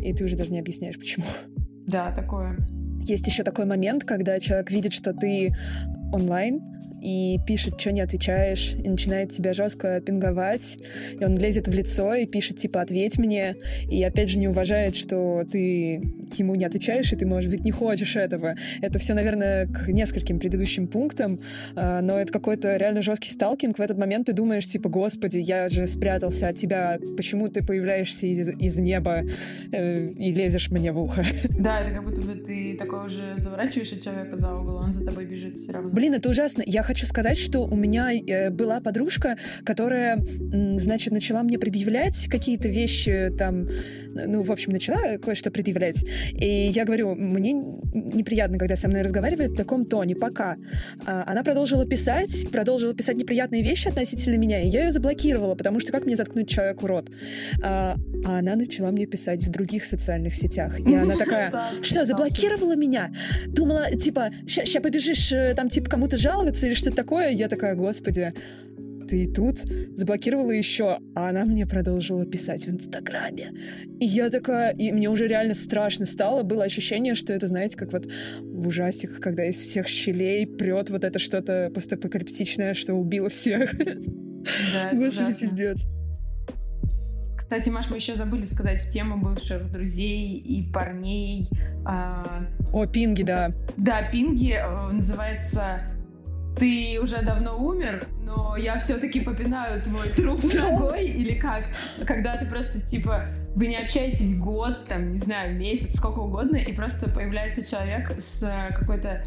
[0.04, 1.24] И ты уже даже не объясняешь, почему.
[1.86, 2.58] Да, такое.
[3.00, 5.54] Есть еще такой момент, когда человек видит, что ты
[6.12, 6.60] онлайн,
[7.02, 10.78] и пишет, что не отвечаешь, и начинает тебя жестко пинговать,
[11.18, 13.56] и он лезет в лицо и пишет, типа, ответь мне,
[13.88, 16.02] и опять же не уважает, что ты
[16.36, 18.54] ему не отвечаешь, и ты, может быть, не хочешь этого.
[18.80, 21.40] Это все, наверное, к нескольким предыдущим пунктам,
[21.74, 23.78] а, но это какой-то реально жесткий сталкинг.
[23.78, 28.26] В этот момент ты думаешь, типа, господи, я же спрятался от тебя, почему ты появляешься
[28.26, 29.22] из, из неба
[29.72, 31.24] э, и лезешь мне в ухо?
[31.58, 35.04] Да, это как будто бы ты такой уже заворачиваешь от человека за угол, он за
[35.04, 35.90] тобой бежит все равно.
[35.90, 36.62] Блин, это ужасно.
[36.64, 40.24] Я хочу сказать, что у меня э, была подружка, которая,
[40.78, 43.68] значит, начала мне предъявлять какие-то вещи там,
[44.14, 46.02] ну, в общем, начала кое-что предъявлять.
[46.32, 50.56] И я говорю, мне неприятно, когда со мной разговаривают в таком тоне, пока.
[51.04, 55.80] А, она продолжила писать, продолжила писать неприятные вещи относительно меня, и я ее заблокировала, потому
[55.80, 57.10] что как мне заткнуть человеку рот?
[57.62, 60.80] А, а она начала мне писать в других социальных сетях.
[60.80, 63.12] И она такая, что, заблокировала меня?
[63.46, 67.30] Думала, типа, сейчас побежишь э, там, типа, кому-то жаловаться или что-то такое?
[67.30, 68.32] Я такая, господи,
[69.08, 69.60] ты и тут
[69.96, 73.52] заблокировала еще, а она мне продолжила писать в Инстаграме.
[74.00, 77.92] И я такая, и мне уже реально страшно стало, было ощущение, что это, знаете, как
[77.92, 78.06] вот
[78.40, 83.74] в ужастиках, когда из всех щелей прет вот это что-то постапокалиптичное, что убило всех.
[84.72, 85.78] Да, Господи, пиздец.
[87.36, 91.48] Кстати, Маш, мы еще забыли сказать в тему бывших друзей и парней.
[91.86, 92.44] А...
[92.72, 93.52] О, пинги, да.
[93.78, 95.80] Да, пинги э, называется
[96.58, 101.64] ты уже давно умер, но я все-таки попинаю твой труп ногой, или как?
[102.06, 106.72] Когда ты просто, типа, вы не общаетесь год, там, не знаю, месяц, сколько угодно, и
[106.72, 109.24] просто появляется человек с э, какой-то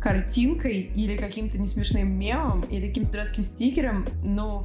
[0.00, 4.64] картинкой или каким-то несмешным мемом или каким-то дурацким стикером, ну,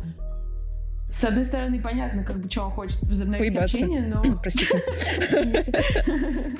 [1.14, 3.78] с одной стороны, понятно, как бы, что он хочет возобновить Поебаться.
[3.78, 4.40] общение, но...
[4.42, 4.82] Простите.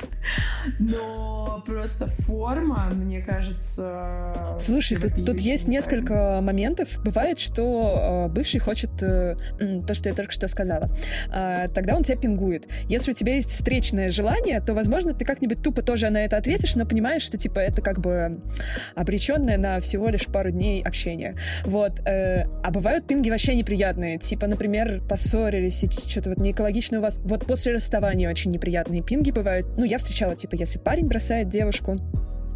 [0.80, 4.56] Но просто форма, мне кажется...
[4.60, 6.88] Слушай, тут, тут есть несколько моментов.
[7.04, 9.36] Бывает, что э, бывший хочет э,
[9.88, 10.88] то, что я только что сказала.
[11.34, 12.68] Э, тогда он тебя пингует.
[12.88, 16.76] Если у тебя есть встречное желание, то, возможно, ты как-нибудь тупо тоже на это ответишь,
[16.76, 18.40] но понимаешь, что, типа, это как бы
[18.94, 21.36] обреченное на всего лишь пару дней общения.
[21.66, 22.00] Вот.
[22.06, 27.18] А бывают пинги вообще неприятные, типа, например, поссорились, и что-то вот не экологично у вас.
[27.20, 29.68] Вот после расставания очень неприятные пинги бывают.
[29.78, 31.98] Ну, я встречала, типа, если парень бросает девушку,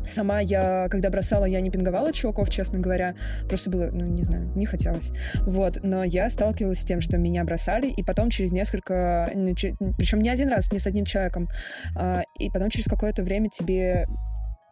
[0.08, 3.16] Сама я, когда бросала, я не пинговала чуваков, честно говоря.
[3.48, 5.12] Просто было, ну, не знаю, не хотелось.
[5.42, 5.80] Вот.
[5.84, 9.30] Но я сталкивалась с тем, что меня бросали, и потом через несколько...
[9.36, 9.54] Ну,
[9.98, 11.50] Причем не один раз, не с одним человеком.
[11.96, 14.08] А, и потом через какое-то время тебе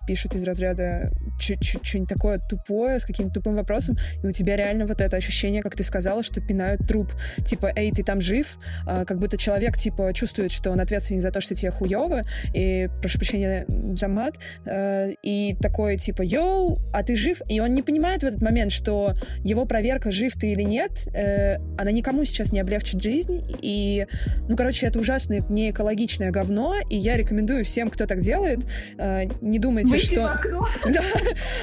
[0.06, 5.02] пишут из разряда что-нибудь такое тупое, с каким-то тупым вопросом, и у тебя реально вот
[5.02, 7.12] это ощущение, как ты сказала, что пинают труп.
[7.46, 8.58] Типа, эй, ты там жив?
[8.86, 12.90] А, как будто человек, типа, чувствует, что он ответственен за то, что тебе хуево, и,
[13.02, 13.66] прошу прощения
[13.96, 17.42] за мат, а, и такой, типа, йоу, а ты жив?
[17.48, 19.14] И он не понимает в этот момент, что
[19.44, 24.08] его проверка, жив ты или нет, э, она никому сейчас не облегчит жизнь, и,
[24.48, 28.60] ну, короче, это ужасное, не экологичное говно, и я рекомендую всем, кто так делает,
[28.98, 30.40] э, не думайте, Выйти что...
[30.90, 31.02] Да,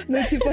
[0.09, 0.53] ну, типа,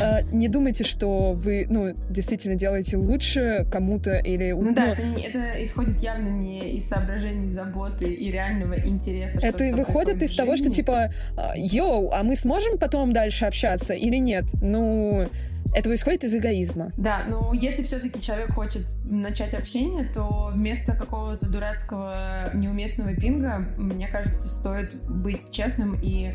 [0.00, 4.52] а, не думайте, что вы, ну, действительно делаете лучше кому-то или...
[4.52, 9.40] Ну да, ну, это исходит явно не из соображений заботы и реального интереса.
[9.42, 14.16] Это выходит из того, что, типа, а, йоу, а мы сможем потом дальше общаться или
[14.16, 14.44] нет?
[14.60, 15.26] Ну,
[15.74, 16.92] это исходит из эгоизма.
[16.96, 24.08] Да, но если все-таки человек хочет начать общение, то вместо какого-то дурацкого неуместного пинга, мне
[24.08, 26.34] кажется, стоит быть честным и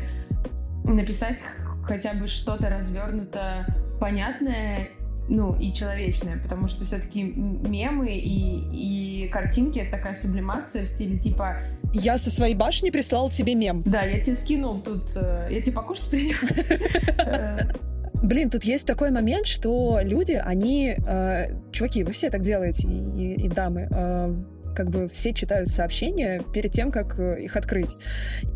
[0.84, 1.38] написать
[1.84, 3.66] хотя бы что-то развернуто,
[4.00, 4.88] понятное
[5.28, 11.18] ну, и человечное, потому что все-таки мемы и, и картинки— это такая сублимация в стиле
[11.18, 11.58] типа...
[11.92, 13.82] Я со своей башни прислал тебе мем.
[13.86, 15.16] Да, я тебе скинул тут...
[15.16, 16.38] Э, я тебе покушать принес.
[18.22, 20.96] Блин, тут есть такой момент, что люди, они...
[21.06, 23.88] Э, чуваки, вы все так делаете, и, и дамы.
[23.90, 24.34] Э,
[24.74, 27.96] как бы все читают сообщения перед тем, как э, их открыть.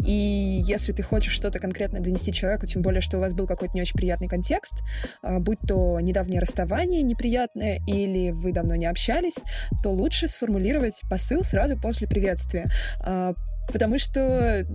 [0.05, 3.75] И если ты хочешь что-то конкретно донести человеку, тем более, что у вас был какой-то
[3.75, 4.75] не очень приятный контекст,
[5.23, 9.37] а, будь то недавнее расставание неприятное или вы давно не общались,
[9.83, 12.67] то лучше сформулировать посыл сразу после приветствия.
[13.01, 13.35] А,
[13.73, 14.67] потому что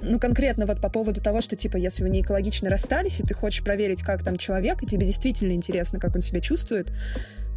[0.00, 3.34] ну, конкретно вот по поводу того, что, типа, если вы не экологично расстались, и ты
[3.34, 6.92] хочешь проверить, как там человек, и тебе действительно интересно, как он себя чувствует,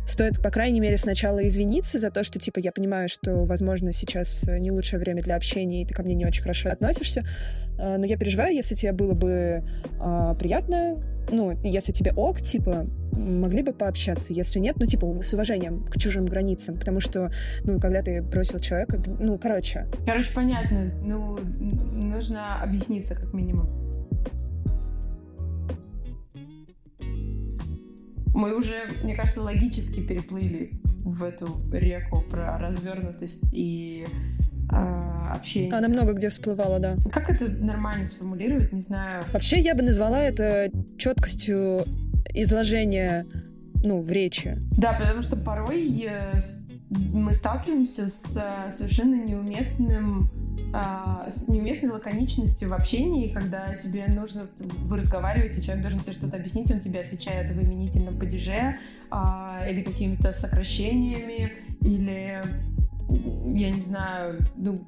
[0.05, 4.43] стоит, по крайней мере, сначала извиниться за то, что, типа, я понимаю, что, возможно, сейчас
[4.47, 7.23] не лучшее время для общения, и ты ко мне не очень хорошо относишься,
[7.77, 9.63] а, но я переживаю, если тебе было бы
[9.99, 10.97] а, приятно,
[11.31, 14.33] ну, если тебе ок, типа, могли бы пообщаться.
[14.33, 16.77] Если нет, ну, типа, с уважением к чужим границам.
[16.77, 17.31] Потому что,
[17.63, 19.87] ну, когда ты бросил человека, ну, короче.
[20.05, 20.91] Короче, понятно.
[21.03, 21.37] Ну,
[21.93, 23.90] нужно объясниться, как минимум.
[28.33, 30.71] Мы уже, мне кажется, логически переплыли
[31.03, 34.05] в эту реку про развернутость и
[34.71, 34.75] э,
[35.31, 35.73] общение.
[35.73, 36.95] Она много где всплывала, да.
[37.11, 39.23] Как это нормально сформулировать, не знаю.
[39.33, 41.85] Вообще, я бы назвала это четкостью
[42.33, 43.25] изложения,
[43.83, 44.57] ну, в речи.
[44.77, 46.37] Да, потому что порой э,
[46.89, 50.29] мы сталкиваемся с э, совершенно неуместным
[50.73, 56.37] а, с неуместной лаконичностью в общении, когда тебе нужно, вы разговариваете, человек должен тебе что-то
[56.37, 58.77] объяснить, он тебе отвечает в именительном падеже
[59.09, 62.41] а, или какими-то сокращениями, или
[63.45, 64.85] я не знаю, ну,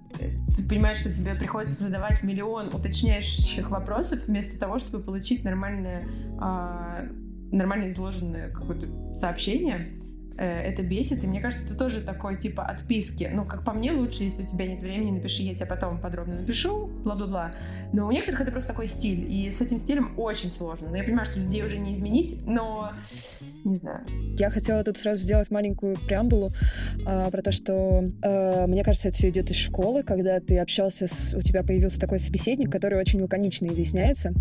[0.56, 6.08] ты понимаешь, что тебе приходится задавать миллион уточняющих вопросов вместо того, чтобы получить нормальное,
[6.40, 7.06] а,
[7.52, 9.90] нормально изложенное какое-то сообщение.
[10.38, 13.30] Э, это бесит, и мне кажется, это тоже такой типа отписки.
[13.32, 16.36] Ну, как по мне, лучше, если у тебя нет времени, напиши, я тебе потом подробно
[16.36, 17.52] напишу, бла-бла-бла.
[17.92, 20.90] Но у некоторых это просто такой стиль, и с этим стилем очень сложно.
[20.90, 22.94] Но я понимаю, что людей уже не изменить, но
[23.64, 24.06] не знаю.
[24.38, 26.52] Я хотела тут сразу сделать маленькую преамбулу
[27.06, 31.08] а, про то, что а, мне кажется, это все идет из школы, когда ты общался
[31.08, 31.36] с...
[31.36, 34.34] У тебя появился такой собеседник, который очень лаконично изъясняется.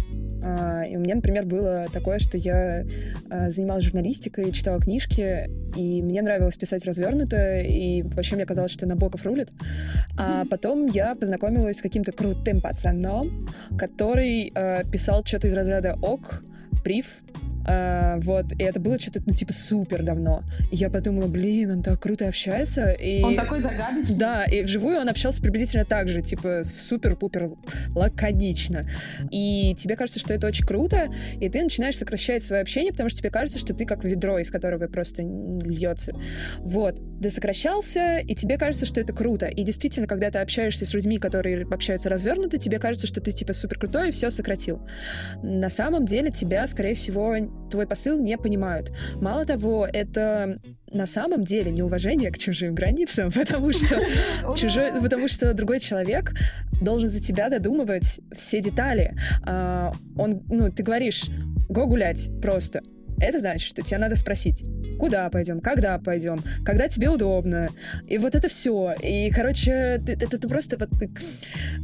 [0.42, 2.85] А, и у меня, например, было такое, что я
[3.31, 5.48] а, занималась журналистикой, читала книжки,
[5.82, 9.48] и мне нравилось писать развернуто, и вообще мне казалось, что Набоков рулит.
[10.16, 16.44] А потом я познакомилась с каким-то крутым пацаном, который э, писал что-то из разряда «ок»,
[16.84, 17.06] «прив»,
[17.66, 20.42] а, вот, и это было что-то, ну, типа, супер давно.
[20.70, 22.90] И я подумала, блин, он так круто общается.
[22.90, 23.22] И...
[23.22, 24.16] Он такой загадочный.
[24.16, 27.53] Да, и вживую он общался приблизительно так же, типа, супер-пупер
[27.94, 28.87] лаконично.
[29.31, 31.09] И тебе кажется, что это очень круто,
[31.40, 34.51] и ты начинаешь сокращать свое общение, потому что тебе кажется, что ты как ведро, из
[34.51, 36.12] которого просто льется.
[36.59, 37.01] Вот.
[37.22, 39.46] Ты сокращался, и тебе кажется, что это круто.
[39.46, 43.53] И действительно, когда ты общаешься с людьми, которые общаются развернуто, тебе кажется, что ты, типа,
[43.53, 44.81] супер крутой и все сократил.
[45.42, 47.37] На самом деле тебя, скорее всего,
[47.70, 48.92] твой посыл не понимают.
[49.20, 50.60] Мало того, это
[50.92, 54.00] на самом деле неуважение к чужим границам, потому что
[54.54, 56.32] чужой, потому что другой человек
[56.80, 59.16] должен за тебя додумывать все детали.
[59.44, 61.24] А, он, ну, ты говоришь,
[61.68, 62.82] го гулять просто.
[63.18, 64.64] Это значит, что тебе надо спросить,
[64.98, 67.68] куда пойдем, когда пойдем, когда тебе удобно.
[68.08, 68.94] И вот это все.
[69.00, 70.90] И, короче, это, это просто вот...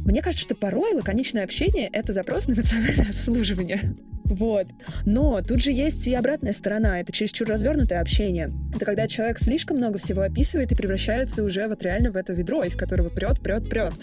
[0.05, 3.95] Мне кажется, что порой лаконичное общение— это запрос на эмоциональное обслуживание.
[4.29, 4.67] Вот.
[5.05, 6.99] Но тут же есть и обратная сторона.
[6.99, 8.53] Это чересчур развернутое общение.
[8.75, 12.63] Это когда человек слишком много всего описывает и превращается уже вот реально в это ведро,
[12.63, 13.93] из которого прет, прет, прет.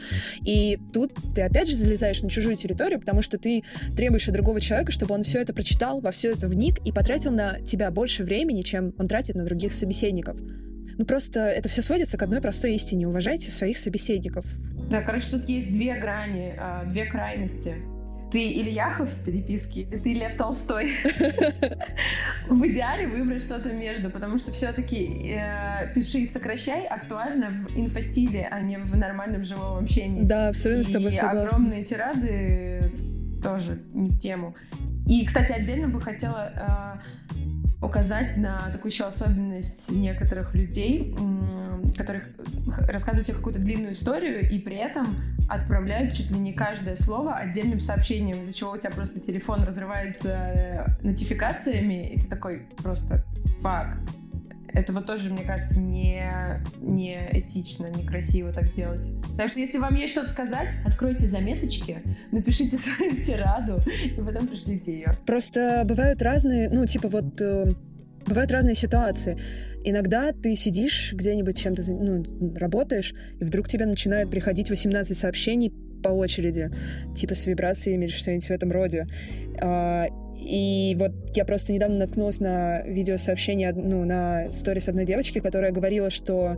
[0.44, 3.62] И тут ты опять же залезаешь на чужую территорию, потому что ты
[3.96, 7.30] требуешь от другого человека, чтобы он все это прочитал, во все это вник и потратил
[7.30, 10.38] на тебя больше времени, чем он тратит на других собеседников.
[10.98, 13.06] Ну просто это все сводится к одной простой истине.
[13.06, 14.46] Уважайте своих собеседников.
[14.90, 17.76] Да, короче, тут есть две грани, а, две крайности
[18.36, 20.92] ты Ильяхов в переписке или ты Лев Толстой.
[22.50, 28.46] В идеале выбрать что-то между, потому что все-таки э, пиши и сокращай актуально в инфостиле,
[28.50, 30.22] а не в нормальном живом общении.
[30.22, 31.46] Да, абсолютно с тобой согласна.
[31.46, 32.92] Огромные тирады
[33.42, 34.54] тоже не в тему.
[35.08, 37.00] И, кстати, отдельно бы хотела
[37.32, 37.36] э,
[37.80, 41.14] указать на такую еще особенность некоторых людей,
[41.96, 42.24] которых
[42.88, 45.06] рассказывают тебе какую-то длинную историю, и при этом
[45.48, 50.28] отправляют чуть ли не каждое слово отдельным сообщением, из-за чего у тебя просто телефон разрывается
[50.28, 53.24] э, нотификациями, и ты такой просто
[53.62, 53.98] фак.
[54.76, 56.22] Это вот тоже, мне кажется, не,
[56.80, 59.10] не этично, некрасиво так делать.
[59.38, 64.92] Так что, если вам есть что-то сказать, откройте заметочки, напишите свою тираду, и потом пришлите
[64.92, 65.18] ее.
[65.26, 67.72] Просто бывают разные, ну, типа вот э,
[68.26, 69.40] бывают разные ситуации.
[69.82, 76.08] Иногда ты сидишь где-нибудь чем-то, ну, работаешь, и вдруг тебе начинают приходить 18 сообщений по
[76.10, 76.70] очереди,
[77.16, 79.06] типа с вибрациями или что-нибудь в этом роде.
[80.46, 86.08] И вот я просто недавно наткнулась на видеосообщение, ну, на сторис одной девочки, которая говорила,
[86.08, 86.56] что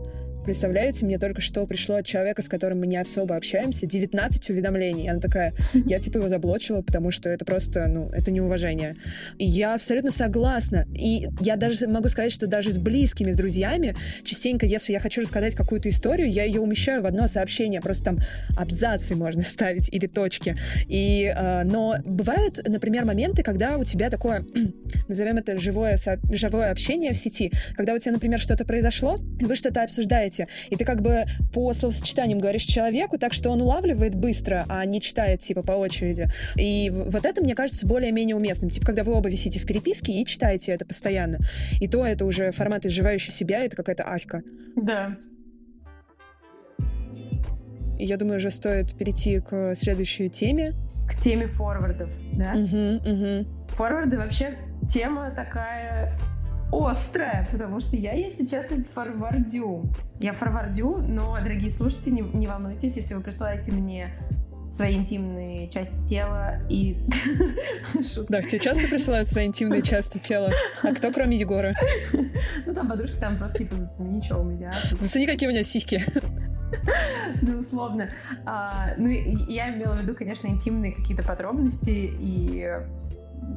[0.49, 5.07] представляете, мне только что пришло от человека, с которым мы не особо общаемся, 19 уведомлений.
[5.07, 8.95] Она такая, я типа его заблочила, потому что это просто, ну, это неуважение.
[9.37, 10.87] И я абсолютно согласна.
[10.91, 15.53] И я даже могу сказать, что даже с близкими друзьями частенько, если я хочу рассказать
[15.53, 17.79] какую-то историю, я ее умещаю в одно сообщение.
[17.79, 18.17] Просто там
[18.57, 20.55] абзацы можно ставить или точки.
[20.87, 24.43] И, э, но бывают, например, моменты, когда у тебя такое,
[25.07, 25.95] назовем это живое,
[26.31, 30.38] живое общение в сети, когда у тебя, например, что-то произошло, вы что-то обсуждаете,
[30.69, 35.01] и ты как бы по словосочетаниям говоришь человеку так, что он улавливает быстро, а не
[35.01, 36.27] читает типа по очереди.
[36.55, 38.69] И вот это, мне кажется, более-менее уместным.
[38.69, 41.39] Типа, когда вы оба висите в переписке и читаете это постоянно.
[41.79, 44.43] И то это уже формат изживающий себя, это какая-то аська.
[44.75, 45.17] Да.
[47.97, 50.73] И я думаю, уже стоит перейти к следующей теме.
[51.07, 52.53] К теме форвардов, да?
[52.53, 53.47] Угу, угу.
[53.75, 56.13] Форварды вообще тема такая
[56.71, 59.85] острая, потому что я, если честно, форвардю.
[60.19, 64.13] Я форвардю, но, дорогие слушатели, не, не волнуйтесь, если вы присылаете мне
[64.71, 66.97] свои интимные части тела и...
[68.29, 70.51] Да, тебе часто присылают свои интимные части тела?
[70.83, 71.75] А кто, кроме Егора?
[72.65, 74.71] Ну, там подружка там просто типа зацени, что у меня.
[74.91, 76.03] Зацени, какие у меня сиськи.
[77.41, 78.11] Ну, условно.
[78.45, 82.67] А, ну, я имела в виду, конечно, интимные какие-то подробности и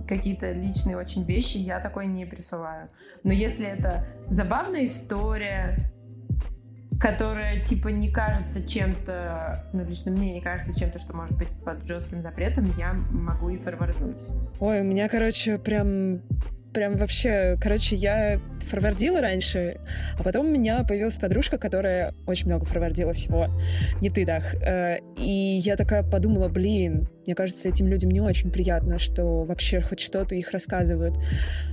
[0.09, 2.89] какие-то личные очень вещи, я такое не присылаю.
[3.23, 5.93] Но если это забавная история,
[7.01, 11.87] которая, типа, не кажется чем-то, ну, лично мне не кажется чем-то, что может быть под
[11.87, 14.21] жестким запретом, я могу и форварднуть.
[14.61, 16.23] Ой, у меня, короче, прям
[16.73, 19.79] прям вообще, короче, я форвардила раньше,
[20.19, 23.49] а потом у меня появилась подружка, которая очень много форвардила всего.
[24.01, 24.55] Не ты, Дах.
[24.55, 29.81] Э, и я такая подумала, блин, мне кажется, этим людям не очень приятно, что вообще
[29.81, 31.15] хоть что-то их рассказывают.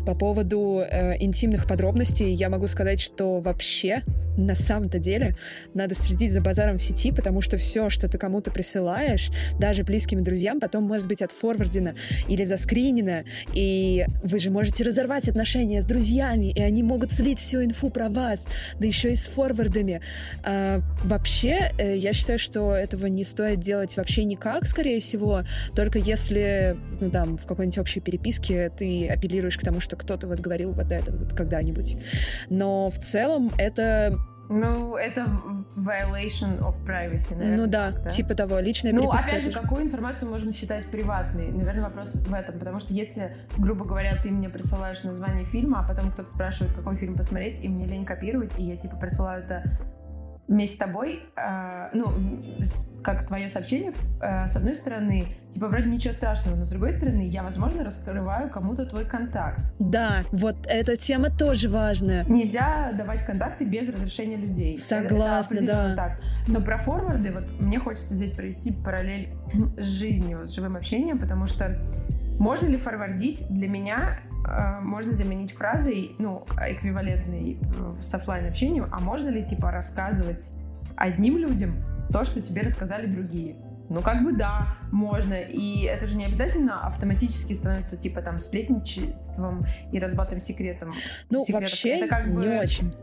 [0.05, 4.03] По поводу э, интимных подробностей я могу сказать, что вообще
[4.39, 5.35] на самом-то деле
[5.73, 10.23] надо следить за базаром в сети, потому что все, что ты кому-то присылаешь, даже близким
[10.23, 11.95] друзьям, потом может быть отфорвардено
[12.27, 17.63] или заскринено, и вы же можете разорвать отношения с друзьями, и они могут слить всю
[17.63, 18.45] инфу про вас,
[18.79, 20.01] да еще и с форвардами.
[20.43, 25.38] А, вообще, э, я считаю, что этого не стоит делать вообще никак, скорее всего,
[25.75, 30.39] только если, ну, там, в какой-нибудь общей переписке ты апеллируешь к тому, что кто-то вот
[30.39, 31.97] говорил вот это вот когда-нибудь.
[32.49, 34.17] Но в целом это
[34.49, 35.27] ну, это
[35.75, 37.57] violation of privacy, наверное.
[37.57, 38.09] Ну да, да?
[38.09, 41.51] типа того, личная Ну, опять же, какую информацию можно считать приватной?
[41.51, 45.87] Наверное, вопрос в этом, потому что если, грубо говоря, ты мне присылаешь название фильма, а
[45.87, 49.63] потом кто-то спрашивает, какой фильм посмотреть, и мне лень копировать, и я, типа, присылаю это
[50.49, 52.11] вместе с тобой, э, ну,
[53.03, 57.27] как твое сообщение, э, с одной стороны, типа, вроде ничего страшного, но с другой стороны,
[57.27, 59.73] я, возможно, раскрываю кому-то твой контакт.
[59.77, 62.25] Да, вот эта тема тоже важная.
[62.25, 64.79] Нельзя давать контакты без разрешения людей.
[64.79, 65.95] Согласна, это, да.
[65.95, 66.21] Так.
[66.47, 69.29] Но про форварды, вот мне хочется здесь провести параллель
[69.77, 71.79] с жизнью, с живым общением, потому что
[72.39, 77.59] можно ли форвардить для меня Э, можно заменить фразой, ну, эквивалентной
[78.01, 80.49] с офлайн общением, а можно ли, типа, рассказывать
[80.95, 81.75] одним людям
[82.11, 83.55] то, что тебе рассказали другие?
[83.89, 85.33] Ну, как бы да, можно.
[85.33, 90.93] И это же не обязательно автоматически становится, типа, там, сплетничеством и разбатым секретом.
[91.29, 91.69] Ну, секретов.
[91.69, 92.93] вообще это как бы, не очень.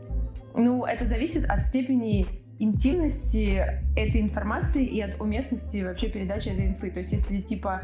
[0.55, 2.25] Ну, это зависит от степени
[2.59, 3.63] интимности
[3.97, 6.89] этой информации и от уместности вообще передачи этой инфы.
[6.89, 7.81] То есть, если, типа,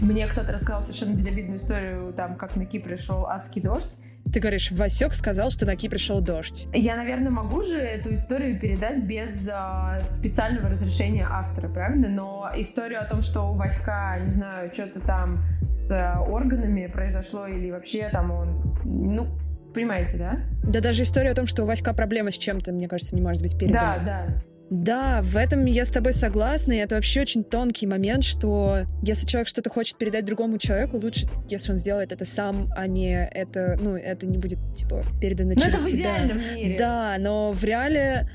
[0.00, 3.90] мне кто-то рассказал совершенно безобидную историю, там, как на Кипре шел адский дождь.
[4.32, 6.68] Ты говоришь, Васек сказал, что на Кипре шел дождь.
[6.74, 12.08] Я, наверное, могу же эту историю передать без э, специального разрешения автора, правильно?
[12.08, 15.44] Но историю о том, что у Васька, не знаю, что-то там
[15.88, 18.76] с э, органами произошло или вообще там он...
[18.84, 19.26] Ну,
[19.72, 20.40] понимаете, да?
[20.62, 23.40] Да даже история о том, что у Васька проблема с чем-то, мне кажется, не может
[23.40, 23.96] быть передана.
[23.98, 24.42] Да, да.
[24.70, 29.26] Да, в этом я с тобой согласна, и это вообще очень тонкий момент, что если
[29.26, 33.78] человек что-то хочет передать другому человеку, лучше, если он сделает это сам, а не это,
[33.80, 36.18] ну, это не будет, типа, передано но через это в тебя.
[36.54, 36.76] мире.
[36.78, 38.28] Да, но в реале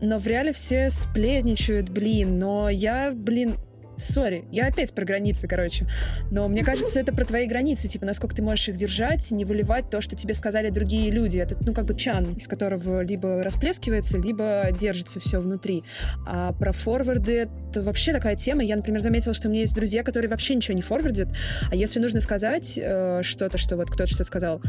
[0.00, 3.56] но в реале все сплетничают, блин, но я, блин,
[3.96, 5.86] Сори, я опять про границы, короче.
[6.30, 9.90] Но мне кажется, это про твои границы, типа, насколько ты можешь их держать, не выливать
[9.90, 11.38] то, что тебе сказали другие люди.
[11.38, 15.84] Это, ну, как бы чан, из которого либо расплескивается, либо держится все внутри.
[16.26, 18.62] А про форварды это вообще такая тема.
[18.62, 21.28] Я, например, заметила, что у меня есть друзья, которые вообще ничего не форвардят.
[21.70, 24.62] А если нужно сказать э, что-то, что вот кто-то что-то сказал,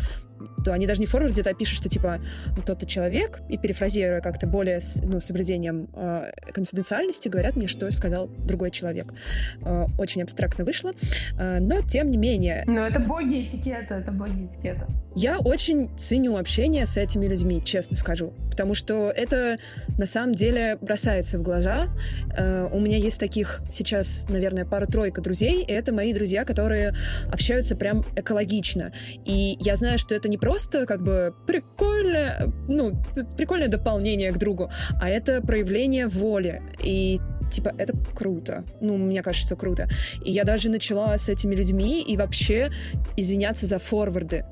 [0.64, 2.22] то они даже не форвардят, а пишут, что типа
[2.66, 8.72] тот-то человек, и перефразируя как-то более, ну, соблюдением э, конфиденциальности, говорят мне, что сказал другой
[8.72, 9.14] человек.
[9.62, 10.94] Э, очень абстрактно вышло,
[11.38, 12.64] э, но тем не менее.
[12.68, 14.88] Ну, это боги этикета, это боги этикета.
[15.16, 19.58] Я очень ценю общение с этими людьми, честно скажу, потому что это
[19.98, 21.88] на самом деле бросается в глаза.
[22.36, 26.94] Э, у меня есть таких сейчас, наверное, пара-тройка друзей, и это мои друзья, которые
[27.32, 28.92] общаются прям экологично.
[29.26, 32.94] И я знаю, что это не просто как бы прикольное, ну,
[33.38, 36.62] прикольное дополнение к другу, а это проявление воли.
[36.84, 37.20] И
[37.54, 38.64] типа, это круто.
[38.82, 39.88] Ну, мне кажется, что круто.
[40.24, 42.72] И я даже начала с этими людьми и вообще
[43.18, 44.46] извиняться за форварды.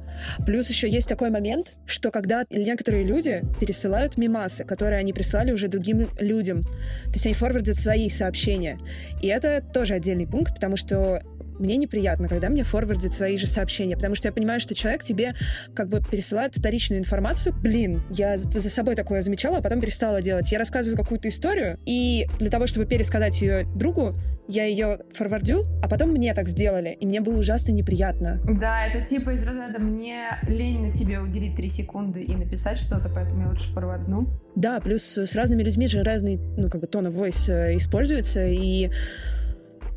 [0.45, 5.68] Плюс еще есть такой момент, что когда некоторые люди пересылают мимасы, которые они прислали уже
[5.68, 8.80] другим людям, то есть они форвардят свои сообщения.
[9.22, 11.22] И это тоже отдельный пункт, потому что
[11.60, 15.34] мне неприятно, когда мне форвардят свои же сообщения, потому что я понимаю, что человек тебе
[15.74, 17.56] как бы пересылает вторичную информацию.
[17.56, 20.52] Блин, я за, собой такое замечала, а потом перестала делать.
[20.52, 24.16] Я рассказываю какую-то историю, и для того, чтобы пересказать ее другу,
[24.47, 28.39] я ее форвардю, а потом мне так сделали, и мне было ужасно неприятно.
[28.43, 33.10] Да, это типа из разряда «мне лень на тебе уделить три секунды и написать что-то,
[33.14, 34.28] поэтому я лучше форвардну».
[34.56, 38.45] Да, плюс с разными людьми же разный, ну, как бы, тон of voice э, используется,
[38.45, 38.91] и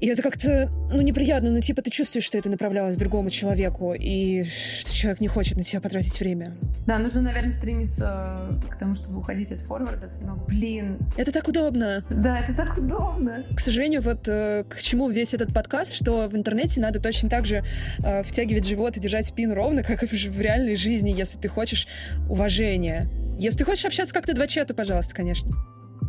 [0.04, 4.42] и это как-то, ну, неприятно, ну, типа, ты чувствуешь, что это направлялось другому человеку, и
[4.42, 6.58] что человек не хочет на тебя потратить время.
[6.86, 10.98] Да, нужно, наверное, стремиться к тому, чтобы уходить от форвардов, но, блин...
[11.16, 12.04] Это так удобно.
[12.10, 13.46] Да, это так удобно.
[13.56, 17.46] К сожалению, вот э, к чему весь этот подкаст, что в интернете надо точно так
[17.46, 17.64] же
[18.04, 21.88] э, втягивать живот и держать спину ровно, как и в реальной жизни, если ты хочешь
[22.28, 23.08] уважения.
[23.38, 25.50] Если ты хочешь общаться как-то два чата, пожалуйста, конечно.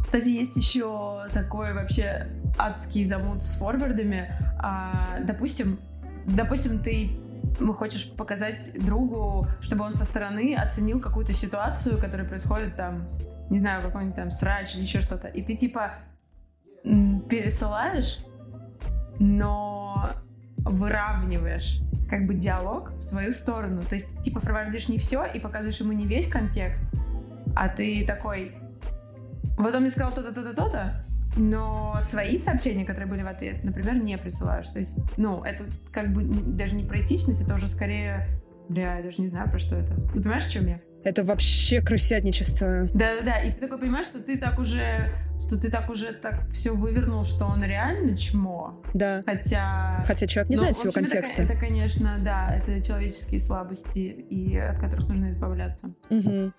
[0.05, 2.27] Кстати, есть еще такой вообще
[2.57, 4.31] адский замут с форвардами.
[4.59, 5.79] А, допустим,
[6.25, 7.11] допустим, ты
[7.75, 13.07] хочешь показать другу, чтобы он со стороны оценил какую-то ситуацию, которая происходит там,
[13.49, 15.93] не знаю, какой-нибудь там срач или еще что-то, и ты типа
[16.83, 18.19] пересылаешь,
[19.19, 20.11] но
[20.57, 23.83] выравниваешь как бы диалог в свою сторону.
[23.83, 26.85] То есть, типа, форвардишь не все и показываешь ему не весь контекст,
[27.55, 28.55] а ты такой,
[29.57, 31.05] вот он мне сказал то-то, то-то, то-то,
[31.37, 34.69] но свои сообщения, которые были в ответ, например, не присылаешь.
[34.69, 38.27] То есть, ну, это как бы даже не про этичность, это уже скорее...
[38.67, 39.93] Бля, я даже не знаю, про что это.
[40.11, 40.79] Ты понимаешь, о чем я?
[41.03, 42.85] Это вообще крысятничество.
[42.95, 45.11] Да-да-да, и ты такой понимаешь, что ты так уже
[45.45, 48.81] что ты так уже так все вывернул, что он реально чмо.
[48.93, 49.21] Да.
[49.25, 50.03] Хотя...
[50.05, 51.43] Хотя человек не ну, знает всего контекста.
[51.43, 55.93] Это, это, конечно, да, это человеческие слабости, и от которых нужно избавляться.
[56.09, 56.51] Угу.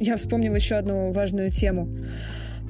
[0.00, 1.88] Я вспомнила еще одну важную тему.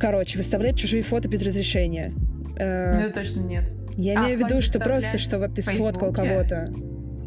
[0.01, 2.13] Короче, выставлять чужие фото без разрешения.
[2.57, 3.65] Э, ну, точно нет.
[3.97, 6.73] Я а, имею в виду, что просто, что вот ты сфоткал кого-то.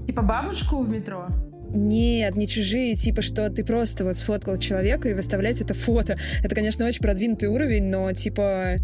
[0.06, 1.28] Типа бабушку в метро?
[1.70, 6.18] Нет, не чужие, типа, что ты просто вот сфоткал человека и выставлять это фото.
[6.44, 8.76] Это, конечно, очень продвинутый уровень, но, типа,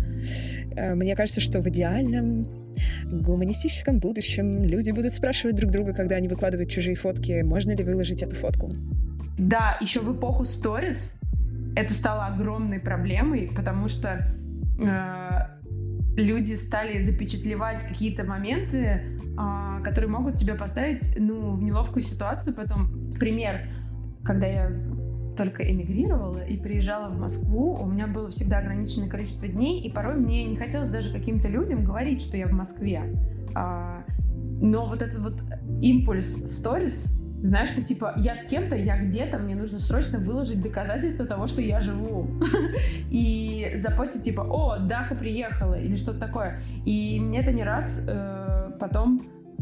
[0.76, 2.47] э, мне кажется, что в идеальном
[3.05, 8.23] гуманистическом будущем люди будут спрашивать друг друга, когда они выкладывают чужие фотки, можно ли выложить
[8.23, 8.71] эту фотку.
[9.38, 11.15] Да, еще в эпоху сторис
[11.75, 14.25] это стало огромной проблемой, потому что
[14.82, 15.59] э,
[16.17, 22.53] люди стали запечатлевать какие-то моменты, э, которые могут тебя поставить ну, в неловкую ситуацию.
[22.53, 23.61] Потом, пример,
[24.23, 24.71] когда я
[25.40, 30.16] только эмигрировала и приезжала в Москву, у меня было всегда ограниченное количество дней, и порой
[30.16, 33.04] мне не хотелось даже каким-то людям говорить, что я в Москве.
[33.56, 34.04] А,
[34.62, 35.42] но вот этот вот
[35.82, 41.26] импульс сторис знаешь, что типа я с кем-то, я где-то, мне нужно срочно выложить доказательства
[41.26, 42.28] того, что я живу.
[43.10, 46.58] И запостить типа, о, Даха приехала или что-то такое.
[46.86, 49.22] И мне это не раз э, потом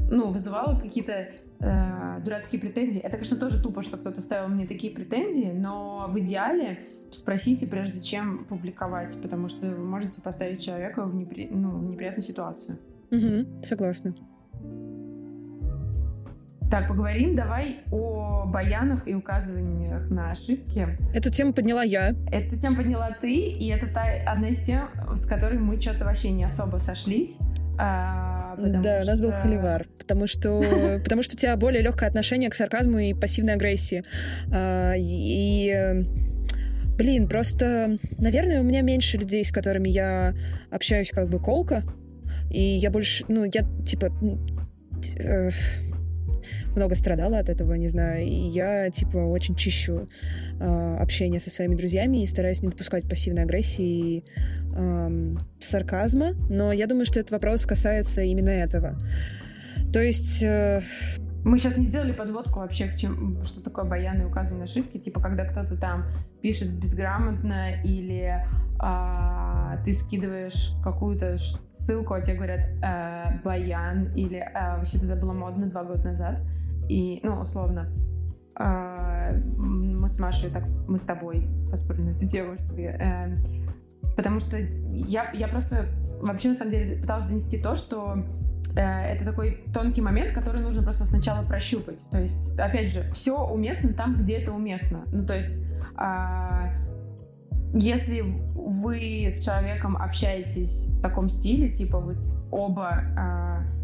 [0.09, 1.27] ну, вызывало какие-то
[1.59, 2.99] э, дурацкие претензии.
[2.99, 6.79] Это, конечно, тоже тупо, что кто-то ставил мне такие претензии, но в идеале
[7.11, 11.47] спросите, прежде чем публиковать, потому что вы можете поставить человека в, непри...
[11.49, 12.77] ну, в неприятную ситуацию.
[13.11, 14.13] Угу, согласна.
[16.69, 20.97] Так, поговорим давай о баянах и указываниях на ошибки.
[21.13, 22.13] Эту тему подняла я.
[22.29, 26.31] Эту тему подняла ты, и это та, одна из тем, с которой мы что-то вообще
[26.31, 27.39] не особо сошлись.
[27.77, 29.01] А, да, что...
[29.03, 32.99] у нас был холивар, потому что, потому что у тебя более легкое отношение к сарказму
[32.99, 34.03] и пассивной агрессии.
[34.51, 36.05] А, и
[36.97, 40.33] блин, просто, наверное, у меня меньше людей, с которыми я
[40.71, 41.83] общаюсь как бы колко,
[42.49, 44.11] и я больше, ну, я типа
[45.17, 45.49] э,
[46.77, 50.07] много страдала от этого, не знаю, и я, типа, очень чищу
[50.59, 54.23] э, общение со своими друзьями и стараюсь не допускать пассивной агрессии и
[54.75, 58.97] э, сарказма, но я думаю, что этот вопрос касается именно этого.
[59.91, 60.41] То есть...
[60.43, 60.81] Э,
[61.43, 65.45] мы сейчас не сделали подводку вообще, к чем, что такое баяны указанные ошибки, типа когда
[65.45, 66.05] кто-то там
[66.41, 68.43] пишет безграмотно или
[68.79, 71.37] а, ты скидываешь какую-то
[71.87, 76.41] ссылку, а тебе говорят э, Баян или э, вообще это было модно два года назад.
[76.89, 77.89] И, ну, условно,
[78.59, 83.37] э, мы с Машей, так, мы с тобой поспорили на эту тему, что я, э,
[84.15, 85.87] потому что я, я просто
[86.21, 88.23] вообще на самом деле пыталась донести то, что
[88.75, 91.99] э, это такой тонкий момент, который нужно просто сначала прощупать.
[92.09, 95.03] То есть, опять же, все уместно там, где это уместно.
[95.11, 95.61] Ну, то есть,
[95.99, 96.87] э,
[97.73, 98.21] если
[98.55, 102.17] вы с человеком общаетесь в таком стиле, типа вы
[102.49, 103.76] оба э,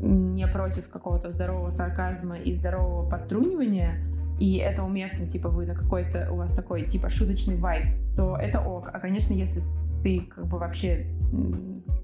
[0.00, 4.02] не против какого-то здорового сарказма и здорового подтрунивания,
[4.38, 7.86] и это уместно, типа вы на какой-то, у вас такой, типа, шуточный вайб,
[8.16, 8.90] то это ок.
[8.92, 9.62] А, конечно, если
[10.02, 11.06] ты как бы вообще,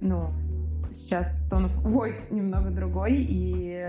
[0.00, 0.30] ну,
[0.92, 3.86] сейчас tone of voice немного другой, и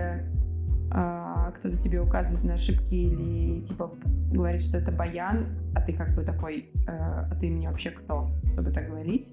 [0.90, 3.92] а, кто-то тебе указывает на ошибки или типа
[4.30, 8.30] говорит, что это баян, а ты как бы такой, э, а ты мне вообще кто,
[8.52, 9.26] чтобы так говорить?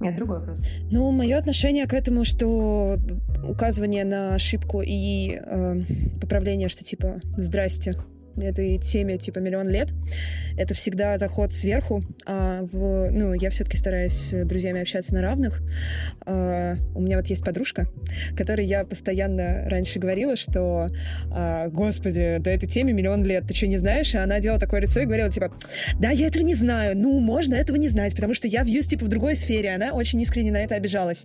[0.00, 0.60] Нет, другой вопрос.
[0.90, 2.98] Ну, мое отношение к этому, что
[3.46, 5.80] указывание на ошибку и э,
[6.20, 7.94] поправление, что типа «здрасте»,
[8.36, 9.88] этой теме типа миллион лет,
[10.56, 12.02] это всегда заход сверху.
[12.26, 15.62] А в, ну, я все-таки стараюсь с друзьями общаться на равных.
[16.26, 17.86] А, у меня вот есть подружка,
[18.36, 20.88] которой я постоянно раньше говорила, что
[21.30, 24.14] а, господи, да этой теме миллион лет, ты что, не знаешь?
[24.14, 25.52] И она делала такое лицо и говорила, типа,
[25.98, 29.04] да, я этого не знаю, ну, можно этого не знать, потому что я вьюсь, типа,
[29.04, 29.74] в другой сфере.
[29.74, 31.24] Она очень искренне на это обижалась.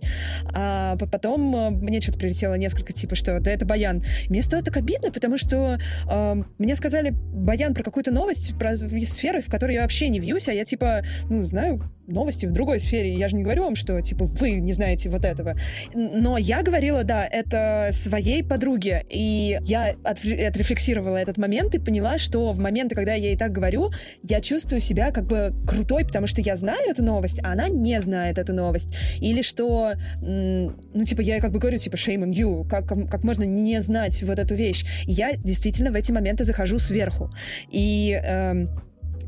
[0.52, 4.02] А потом а, мне что-то прилетело несколько, типа, что да, это баян.
[4.28, 5.78] Мне стало так обидно, потому что
[6.10, 10.08] э, мне сказали, сказали, Баян, про какую-то новость про из сферы, в которой я вообще
[10.08, 13.14] не вьюсь, а я, типа, ну, знаю новости в другой сфере.
[13.14, 15.56] Я же не говорю вам, что, типа, вы не знаете вот этого.
[15.94, 19.04] Но я говорила, да, это своей подруге.
[19.10, 23.90] И я отрефлексировала этот момент и поняла, что в моменты, когда я ей так говорю,
[24.22, 28.00] я чувствую себя как бы крутой, потому что я знаю эту новость, а она не
[28.00, 28.96] знает эту новость.
[29.20, 33.44] Или что, ну, типа, я как бы говорю, типа, shame on you, как, как можно
[33.44, 34.84] не знать вот эту вещь.
[35.06, 37.30] И я действительно в эти моменты захожу сверху.
[37.70, 38.70] И эм,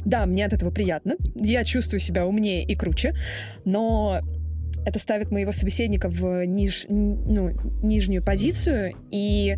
[0.04, 1.16] да, мне от этого приятно.
[1.34, 3.12] Я чувствую себя умнее и круче,
[3.64, 4.20] но
[4.86, 7.50] это ставит моего собеседника в ниж, ну,
[7.82, 9.56] нижнюю позицию, и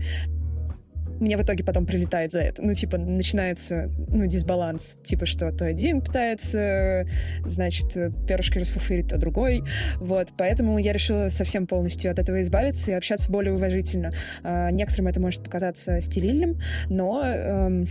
[1.20, 2.62] мне в итоге потом прилетает за это.
[2.62, 4.97] Ну, типа, начинается, ну, дисбаланс.
[5.05, 7.07] Типа, что то один пытается,
[7.45, 7.93] значит,
[8.26, 9.62] перышки расфуфырить, то другой.
[9.97, 14.12] Вот, поэтому я решила совсем полностью от этого избавиться и общаться более уважительно.
[14.43, 16.59] А, некоторым это может показаться стерильным,
[16.89, 17.87] но, эм,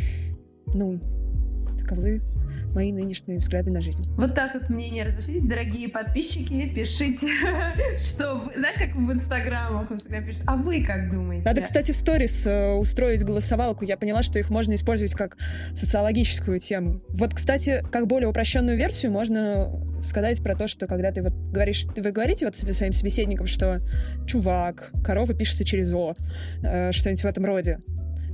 [0.73, 0.99] ну,
[1.89, 2.21] таковы
[2.73, 4.05] мои нынешние взгляды на жизнь.
[4.15, 5.41] Вот так вот мнения разошлись.
[5.41, 7.27] Дорогие подписчики, пишите,
[7.99, 11.45] что Знаешь, как в инстаграмах в инстаграм пишут, а вы как думаете?
[11.45, 13.85] Надо, кстати, в сторис э, устроить голосовалку.
[13.85, 15.37] Я поняла, что их можно использовать как
[15.73, 17.01] социологическую тему.
[17.09, 19.71] Вот, кстати, как более упрощенную версию можно
[20.01, 23.79] сказать про то, что когда ты вот говоришь, вы говорите вот себе своим собеседникам, что
[24.27, 26.15] чувак, корова пишется через О,
[26.63, 27.79] э, что-нибудь в этом роде.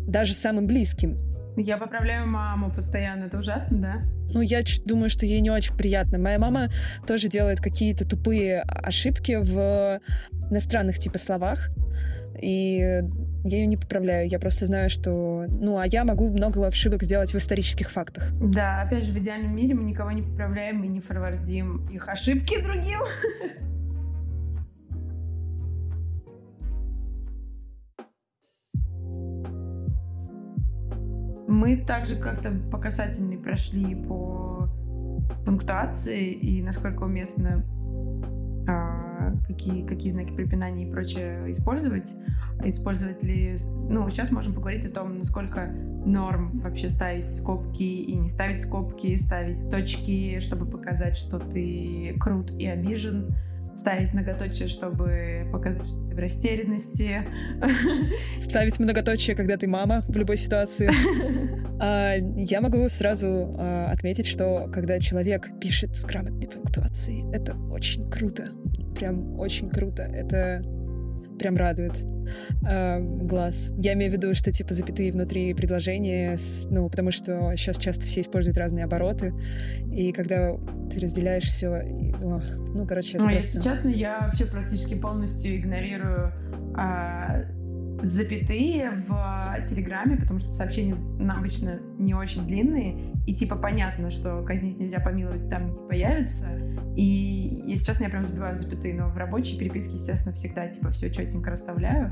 [0.07, 1.17] Даже самым близким.
[1.57, 4.01] Я поправляю маму постоянно, это ужасно, да?
[4.33, 6.17] Ну, я думаю, что ей не очень приятно.
[6.17, 6.69] Моя мама
[7.07, 10.01] тоже делает какие-то тупые ошибки в
[10.51, 11.69] иностранных типа словах.
[12.41, 12.77] И
[13.45, 14.27] я ее не поправляю.
[14.27, 15.45] Я просто знаю, что...
[15.47, 18.33] Ну, а я могу много ошибок сделать в исторических фактах.
[18.41, 22.61] Да, опять же, в идеальном мире мы никого не поправляем и не форвардим их ошибки
[22.61, 22.99] другим.
[31.47, 34.69] Мы также как-то по касательной прошли по
[35.45, 37.63] пунктуации и насколько уместно
[38.67, 42.09] а, какие, какие знаки препинания и прочее использовать.
[42.63, 43.55] Использовать ли...
[43.89, 45.67] Ну, сейчас можем поговорить о том, насколько
[46.05, 52.51] норм вообще ставить скобки и не ставить скобки, ставить точки, чтобы показать, что ты крут
[52.51, 53.35] и обижен,
[53.75, 57.25] ставить многоточие, чтобы показать, что ты в растерянности.
[58.39, 60.89] Ставить многоточие, когда ты мама в любой ситуации.
[61.77, 68.09] А, я могу сразу а, отметить, что когда человек пишет с грамотной пунктуацией, это очень
[68.09, 68.51] круто.
[68.97, 70.03] Прям очень круто.
[70.03, 70.61] Это
[71.37, 71.93] прям радует
[72.67, 73.71] э, глаз.
[73.77, 78.05] Я имею в виду, что типа запятые внутри предложения, с, ну, потому что сейчас часто
[78.05, 79.33] все используют разные обороты,
[79.91, 80.55] и когда
[80.91, 82.41] ты разделяешь все, и, о,
[82.73, 83.57] ну, короче, это ну, просто...
[83.57, 86.31] Если честно, я вообще практически полностью игнорирую
[86.77, 87.43] э,
[88.01, 90.95] запятые в Телеграме, потому что сообщения
[91.29, 96.47] обычно не очень длинные, и типа понятно, что казнить нельзя, помиловать там не появится.
[96.95, 101.09] И если честно, я прям забиваю запятые, но в рабочей переписке, естественно, всегда типа все
[101.09, 102.11] четенько расставляю.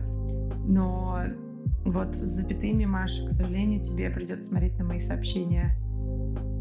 [0.67, 1.23] Но
[1.85, 5.75] вот с запятыми, Маша, к сожалению, тебе придется смотреть на мои сообщения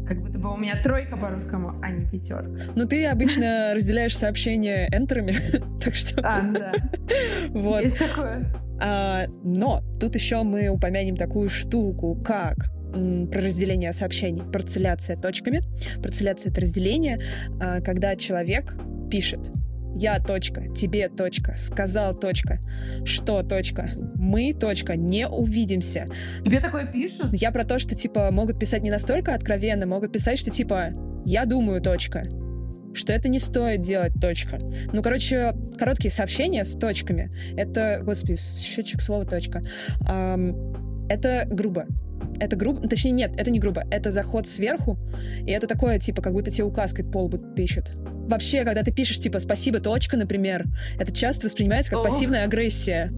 [0.07, 2.71] Как будто бы у меня тройка по русскому, а не пятерка.
[2.75, 5.35] Ну, ты обычно разделяешь сообщения энтерами,
[5.83, 6.21] так что...
[6.23, 6.73] А, ну да.
[7.49, 7.83] Вот.
[7.83, 8.53] Есть такое.
[8.79, 15.61] А, но тут еще мы упомянем такую штуку, как про разделение сообщений, парцеляция точками.
[16.01, 17.19] Парцеляция— это разделение,
[17.59, 18.75] а, когда человек
[19.09, 19.51] пишет
[19.95, 22.59] я точка, тебе точка, сказал точка,
[23.05, 26.07] что точка, мы точка, не увидимся.
[26.43, 27.33] Тебе такое пишут?
[27.33, 30.93] Я про то, что типа могут писать не настолько откровенно, могут писать, что типа
[31.25, 32.23] я думаю точка,
[32.93, 34.59] что это не стоит делать точка.
[34.91, 37.31] Ну, короче, короткие сообщения с точками.
[37.55, 39.61] Это, господи, счетчик слова точка.
[40.07, 40.72] Ам,
[41.09, 41.85] это грубо.
[42.39, 44.97] Это грубо, точнее нет, это не грубо, это заход сверху,
[45.45, 47.91] и это такое, типа, как будто тебе указкой полбу тыщет.
[47.95, 50.65] Вообще, когда ты пишешь, типа, спасибо, точка, например,
[50.99, 52.09] это часто воспринимается как Ох.
[52.09, 53.11] пассивная агрессия.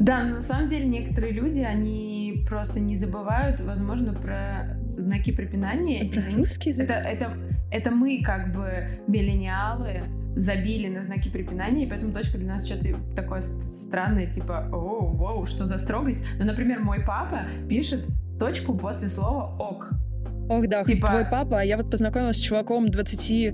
[0.00, 6.10] Да, но на самом деле некоторые люди, они просто не забывают, возможно, про знаки препинания.
[6.10, 6.88] Про русский язык?
[6.88, 7.32] Это, это,
[7.70, 10.02] это мы, как бы, миллениалы,
[10.38, 15.06] забили на знаки препинания, и поэтому точка для нас что-то такое ст- странное, типа, о,
[15.06, 16.22] воу, что за строгость.
[16.38, 18.06] Ну, например, мой папа пишет
[18.38, 19.90] точку после слова «ок».
[20.48, 23.52] Ох, да, Типа- твой папа, а я вот познакомилась с чуваком 23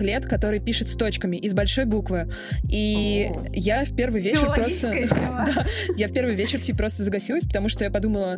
[0.00, 2.28] лет, который пишет с точками из большой буквы.
[2.68, 3.44] И О.
[3.54, 4.92] я в первый вечер просто...
[5.08, 5.64] Да,
[5.96, 8.36] я в первый вечер типа просто загасилась, потому что я подумала,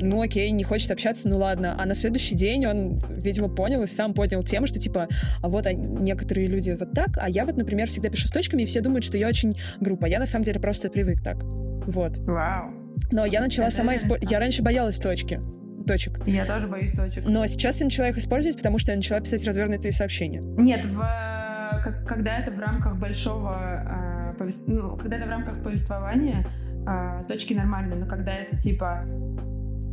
[0.00, 1.74] ну окей, не хочет общаться, ну ладно.
[1.78, 5.08] А на следующий день он, видимо, понял и сам понял тему, что типа,
[5.42, 8.62] а вот они- некоторые люди вот так, а я вот, например, всегда пишу с точками,
[8.62, 10.06] и все думают, что я очень группа.
[10.06, 11.42] Я на самом деле просто привык так.
[11.42, 12.18] Вот.
[12.18, 12.70] Вау.
[13.12, 14.30] Но я начала сама использовать...
[14.30, 15.40] Я раньше боялась точки.
[15.86, 16.20] Точек.
[16.26, 17.24] Я тоже боюсь точек.
[17.26, 20.40] Но сейчас я начала их использовать, потому что я начала писать развернутые сообщения.
[20.40, 20.98] Нет, в,
[21.84, 26.44] как- когда это в рамках большого, э, повес- ну, когда это в рамках повествования,
[26.88, 29.04] э, точки нормальные, но когда это типа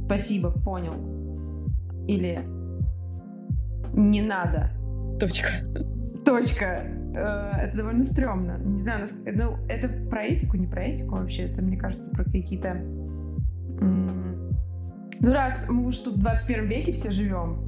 [0.05, 0.93] спасибо, понял,
[2.07, 2.39] или
[3.93, 4.71] не надо,
[5.19, 5.49] Точка.
[6.25, 6.65] точка,
[7.15, 8.57] э, это довольно стрёмно.
[8.63, 12.23] Не знаю, наск- ну, это про этику, не про этику вообще, это, мне кажется, про
[12.23, 12.77] какие-то...
[13.79, 17.63] Ну, раз мы уж тут в 21 веке все живем,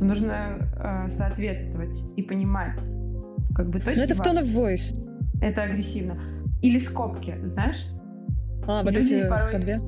[0.00, 2.78] нужно э, соответствовать и понимать,
[3.54, 4.94] как бы точки Но Ну, это в tone of voice.
[5.40, 6.18] Это агрессивно.
[6.60, 7.86] Или скобки, знаешь?
[8.66, 9.80] А, вот Люди эти порой- по две.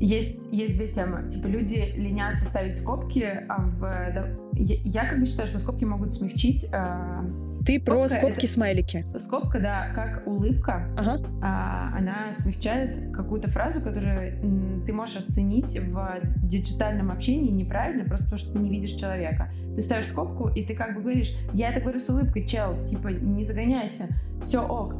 [0.00, 1.28] Есть, есть две темы.
[1.30, 3.80] Типа люди ленятся ставить скобки, а в...
[3.80, 6.66] да, я, я как бы считаю, что скобки могут смягчить...
[6.72, 7.22] э,
[7.64, 9.06] Ты про Скобка скобки это- смайлики.
[9.16, 11.18] скобка, да, как улыбка, Ага.
[11.42, 18.38] а, она смягчает какую-то фразу, которую ты можешь оценить в диджитальном общении неправильно, просто потому
[18.40, 19.48] что ты не видишь человека.
[19.76, 23.08] Ты ставишь скобку, и ты как бы говоришь, я это говорю с улыбкой, чел, типа,
[23.08, 24.08] не загоняйся,
[24.44, 24.94] все ок.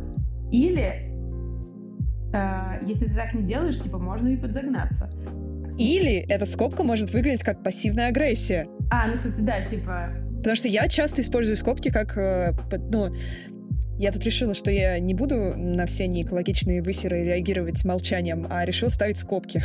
[0.53, 1.14] Или, э,
[2.83, 5.11] если ты так не делаешь, типа, можно и подзагнаться.
[5.79, 8.67] Или эта скобка может выглядеть как пассивная агрессия.
[8.91, 10.11] А, ну, кстати, да, типа,
[10.45, 12.53] Потому что я часто использую скобки как, э,
[12.93, 13.15] ну,
[13.99, 18.91] я тут решила, что я не буду на все неэкологичные высеры реагировать молчанием, а решила
[18.91, 19.63] ставить скобки.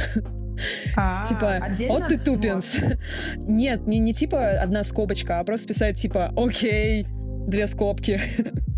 [0.96, 2.36] а, Типа, ты от всего.
[2.36, 2.78] тупенс.
[3.36, 7.06] Нет, не, не типа одна скобочка, а просто писать типа окей,
[7.48, 8.22] две скобки.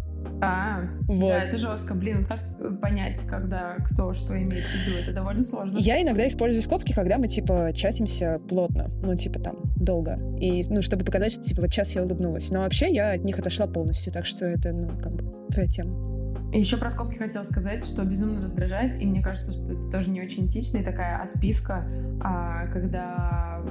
[0.41, 1.29] А, Вот.
[1.29, 5.43] да, это жестко, блин, как э, понять, когда кто что имеет в виду, это довольно
[5.43, 5.77] сложно.
[5.77, 10.19] Я иногда использую скобки, когда мы, типа, чатимся плотно, ну, типа, там, долго.
[10.39, 12.49] И, ну, чтобы показать, что, типа, вот сейчас я улыбнулась.
[12.49, 16.11] Но вообще я от них отошла полностью, так что это, ну, как бы, твоя тема.
[16.53, 20.21] Еще про скобки хотела сказать, что безумно раздражает, и мне кажется, что это тоже не
[20.21, 21.85] очень этично, и такая отписка,
[22.19, 23.61] а, когда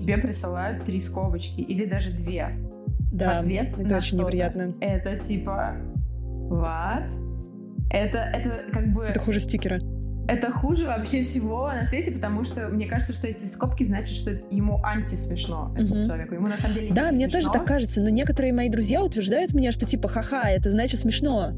[0.00, 2.56] тебе присылают три скобочки или даже две.
[3.12, 4.74] Да, ответ это на очень неприятно.
[4.80, 5.76] Это типа,
[6.48, 7.08] what?
[7.90, 9.80] Это, это как бы, Это хуже стикера.
[10.28, 14.30] это хуже вообще всего на свете, потому что мне кажется, что эти скобки значат, что
[14.50, 16.04] ему антисмешно этому Мгм.
[16.04, 16.34] человеку.
[16.34, 17.52] Ему на самом деле Да, не мне тоже смешно.
[17.52, 21.52] так кажется, но некоторые мои друзья утверждают мне, что, типа, ха-ха, это значит смешно.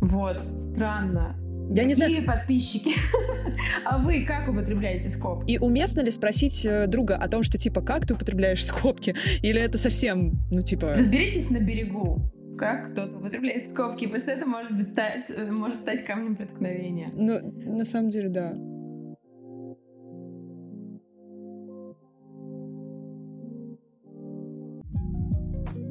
[0.00, 1.36] Вот, странно.
[1.74, 2.90] Я не знаю, Какие подписчики?
[3.84, 5.50] А вы как употребляете скобки?
[5.50, 9.14] и уместно ли спросить э, друга о том, что, типа, как ты употребляешь скобки?
[9.42, 10.94] Или это совсем, ну, типа...
[10.94, 12.20] Разберитесь на берегу,
[12.60, 17.10] как кто-то употребляет скобки, потому что это может быть стать, может стать камнем преткновения.
[17.14, 17.40] Ну,
[17.74, 18.54] на самом деле, да.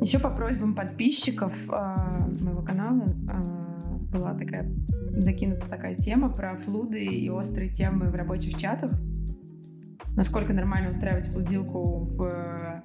[0.02, 4.72] Еще по просьбам подписчиков э, моего канала э, была такая
[5.12, 8.92] закинута такая тема про флуды и острые темы в рабочих чатах.
[10.16, 12.82] Насколько нормально устраивать флудилку в э,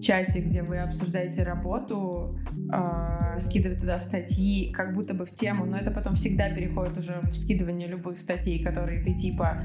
[0.00, 2.38] чате, где вы обсуждаете работу,
[2.72, 3.09] э,
[3.40, 7.34] скидывать туда статьи, как будто бы в тему, но это потом всегда переходит уже в
[7.34, 9.64] скидывание любых статей, которые ты типа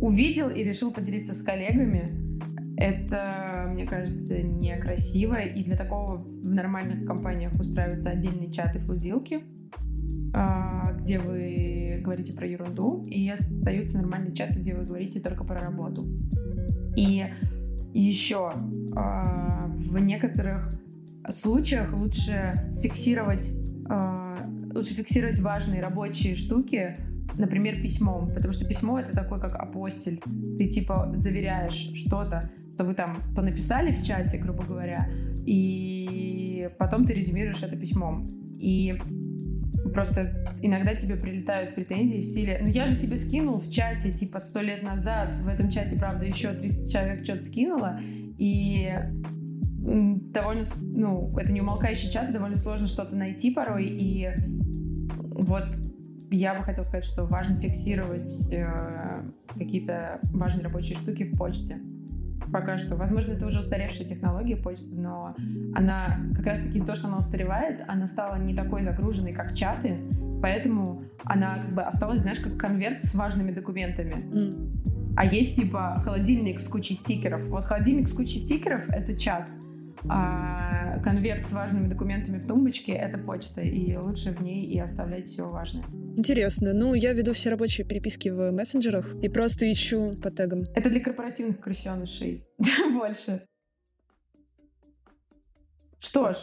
[0.00, 2.30] увидел и решил поделиться с коллегами.
[2.76, 5.40] Это мне кажется, некрасиво.
[5.40, 9.40] И для такого в нормальных компаниях устраиваются отдельные чаты флудилки,
[10.34, 15.60] а, где вы говорите про ерунду, и остаются нормальные чаты, где вы говорите только про
[15.60, 16.06] работу.
[16.96, 17.26] И
[17.92, 18.52] еще
[18.94, 20.74] а, в некоторых
[21.32, 23.50] случаях лучше фиксировать
[23.88, 24.36] а,
[24.72, 26.96] лучше фиксировать важные рабочие штуки,
[27.34, 30.22] например, письмом, потому что письмо это такой как апостиль.
[30.58, 35.08] Ты типа заверяешь что-то, что вы там понаписали в чате, грубо говоря,
[35.44, 38.30] и потом ты резюмируешь это письмом.
[38.58, 38.98] И
[39.92, 44.40] просто иногда тебе прилетают претензии в стиле «Ну я же тебе скинул в чате типа
[44.40, 48.00] сто лет назад, в этом чате, правда, еще 300 человек что-то скинуло,
[48.38, 48.94] и
[49.80, 54.30] довольно, ну, это не умолкающий чат, довольно сложно что-то найти порой, и
[55.18, 55.76] вот
[56.30, 61.80] я бы хотела сказать, что важно фиксировать э, какие-то важные рабочие штуки в почте.
[62.52, 62.96] Пока что.
[62.96, 65.36] Возможно, это уже устаревшая технология почты, но
[65.74, 69.98] она как раз-таки из-за того, что она устаревает, она стала не такой загруженной, как чаты,
[70.42, 74.14] поэтому она как бы осталась, знаешь, как конверт с важными документами.
[74.14, 75.14] Mm.
[75.16, 77.46] А есть типа холодильник с кучей стикеров.
[77.48, 79.50] Вот холодильник с кучей стикеров— это чат
[80.08, 85.28] а конверт с важными документами в тумбочке— это почта, и лучше в ней и оставлять
[85.28, 85.84] все важное.
[86.16, 86.72] Интересно.
[86.72, 90.64] Ну, я веду все рабочие переписки в мессенджерах и просто ищу по тегам.
[90.74, 92.44] Это для корпоративных крысенышей.
[92.92, 93.46] Больше.
[95.98, 96.36] Что ж,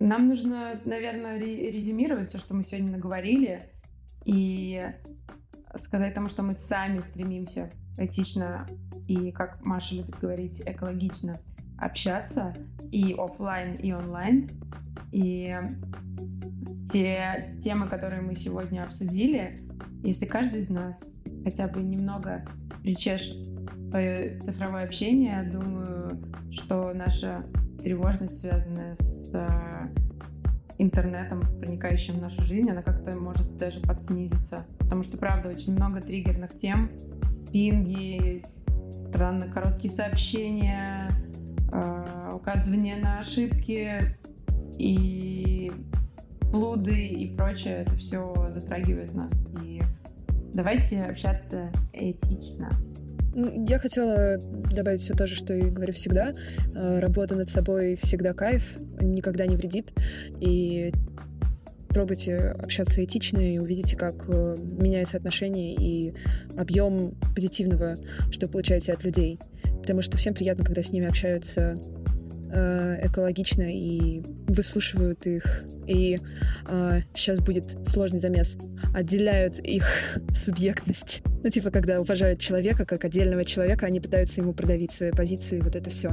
[0.00, 3.70] нам нужно, наверное, резюмировать все, что мы сегодня наговорили,
[4.24, 4.86] и
[5.76, 8.66] сказать тому, что мы сами стремимся этично
[9.06, 11.38] и, как Маша любит говорить, экологично
[11.78, 12.54] общаться
[12.90, 14.50] и офлайн, и онлайн.
[15.12, 15.56] И
[16.92, 19.58] те темы, которые мы сегодня обсудили,
[20.02, 21.04] если каждый из нас
[21.44, 22.44] хотя бы немного
[22.82, 23.36] причешет
[24.42, 26.18] цифровое общение, думаю,
[26.50, 27.44] что наша
[27.82, 29.48] тревожность, связанная с э,
[30.78, 34.66] интернетом, проникающим в нашу жизнь, она как-то может даже подснизиться.
[34.78, 36.90] Потому что, правда, очень много триггерных тем,
[37.52, 38.44] пинги,
[38.90, 41.10] странно короткие сообщения,
[42.32, 44.16] указывание на ошибки
[44.78, 45.70] и
[46.50, 49.32] блуды и прочее, это все затрагивает нас.
[49.62, 49.82] И
[50.54, 52.70] давайте общаться этично.
[53.34, 56.32] Я хотела добавить все то же, что и говорю всегда.
[56.74, 59.92] Э, работа над собой всегда кайф, никогда не вредит.
[60.40, 60.92] И
[61.98, 66.14] пробуйте общаться этично и увидите, как э, меняется отношение и
[66.56, 67.96] объем позитивного,
[68.30, 69.40] что вы получаете от людей.
[69.80, 71.76] Потому что всем приятно, когда с ними общаются
[72.50, 75.64] Э, экологично и выслушивают их.
[75.86, 76.18] И
[76.66, 78.56] э, сейчас будет сложный замес.
[78.94, 79.84] Отделяют их
[80.34, 81.22] субъектность.
[81.42, 85.62] Ну, типа, когда уважают человека как отдельного человека, они пытаются ему продавить свою позицию, и
[85.62, 86.12] вот это все.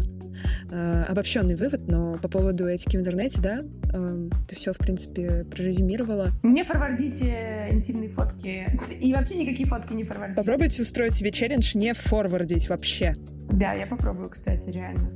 [0.71, 3.59] Э, обобщенный вывод, но по поводу этики в интернете, да,
[3.93, 6.31] э, ты все, в принципе, прорезюмировала.
[6.43, 8.67] Не форвардите интимные фотки.
[9.01, 10.37] И вообще никакие фотки не форвардите.
[10.37, 13.15] Попробуйте устроить себе челлендж не форвардить вообще.
[13.49, 15.09] Да, я попробую, кстати, реально.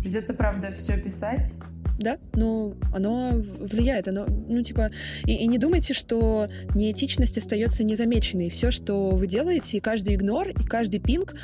[0.00, 1.54] Придется, правда, все писать.
[1.98, 4.90] Да, но оно влияет, оно, ну, типа,
[5.26, 8.50] и, и не думайте, что неэтичность остается незамеченной.
[8.50, 11.34] Все, что вы делаете, и каждый игнор, и каждый пинг,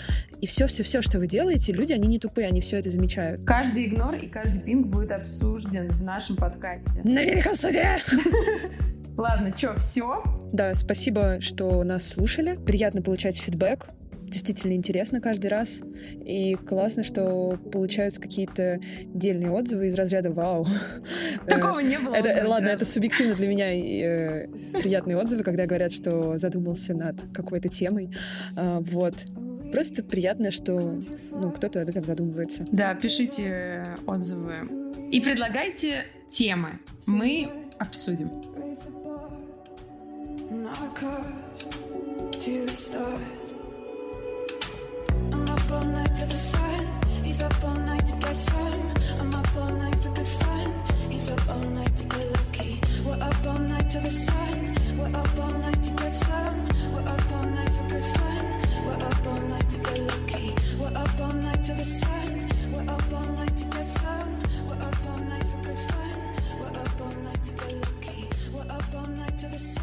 [0.40, 3.44] и все-все-все, что вы делаете, люди, они не тупые, они все это замечают.
[3.44, 6.90] Каждый игнор и каждый пинг будет обсужден в нашем подкасте.
[7.05, 7.98] На Великом суде!
[9.16, 10.22] Ладно, что, все?
[10.53, 12.57] Да, спасибо, что нас слушали.
[12.66, 13.90] Приятно получать фидбэк
[14.31, 15.83] действительно интересно каждый раз.
[16.24, 20.66] И классно, что получаются какие-то дельные отзывы из разряда «Вау».
[21.47, 22.14] Такого не было.
[22.14, 24.49] Это, ладно, это субъективно для меня э,
[24.81, 28.11] приятные отзывы, когда говорят, что задумался над какой-то темой.
[28.57, 29.14] А, вот.
[29.72, 30.99] Просто приятно, что
[31.31, 32.66] ну, кто-то об этом задумывается.
[32.72, 34.68] Да, пишите отзывы.
[35.12, 36.81] И предлагайте темы.
[37.07, 38.31] Мы обсудим.
[42.41, 43.39] to the stars
[45.72, 46.86] all night to the sun.
[47.22, 48.94] He's up all night to get some.
[49.20, 50.74] I'm up all night for good fun.
[51.08, 52.80] He's up all night to get lucky.
[53.04, 54.76] We're up all night to the sun.
[54.98, 56.68] We're up all night to get some.
[56.92, 58.44] We're up all night for good fun.
[58.86, 60.54] We're up all night to get lucky.
[60.80, 62.48] We're up all night to the sun.
[62.72, 64.42] We're up all night to get some.
[64.68, 66.20] We're up all night for good fun.
[66.60, 68.28] We're up all night to get lucky.
[68.54, 69.80] We're up all night to the sun.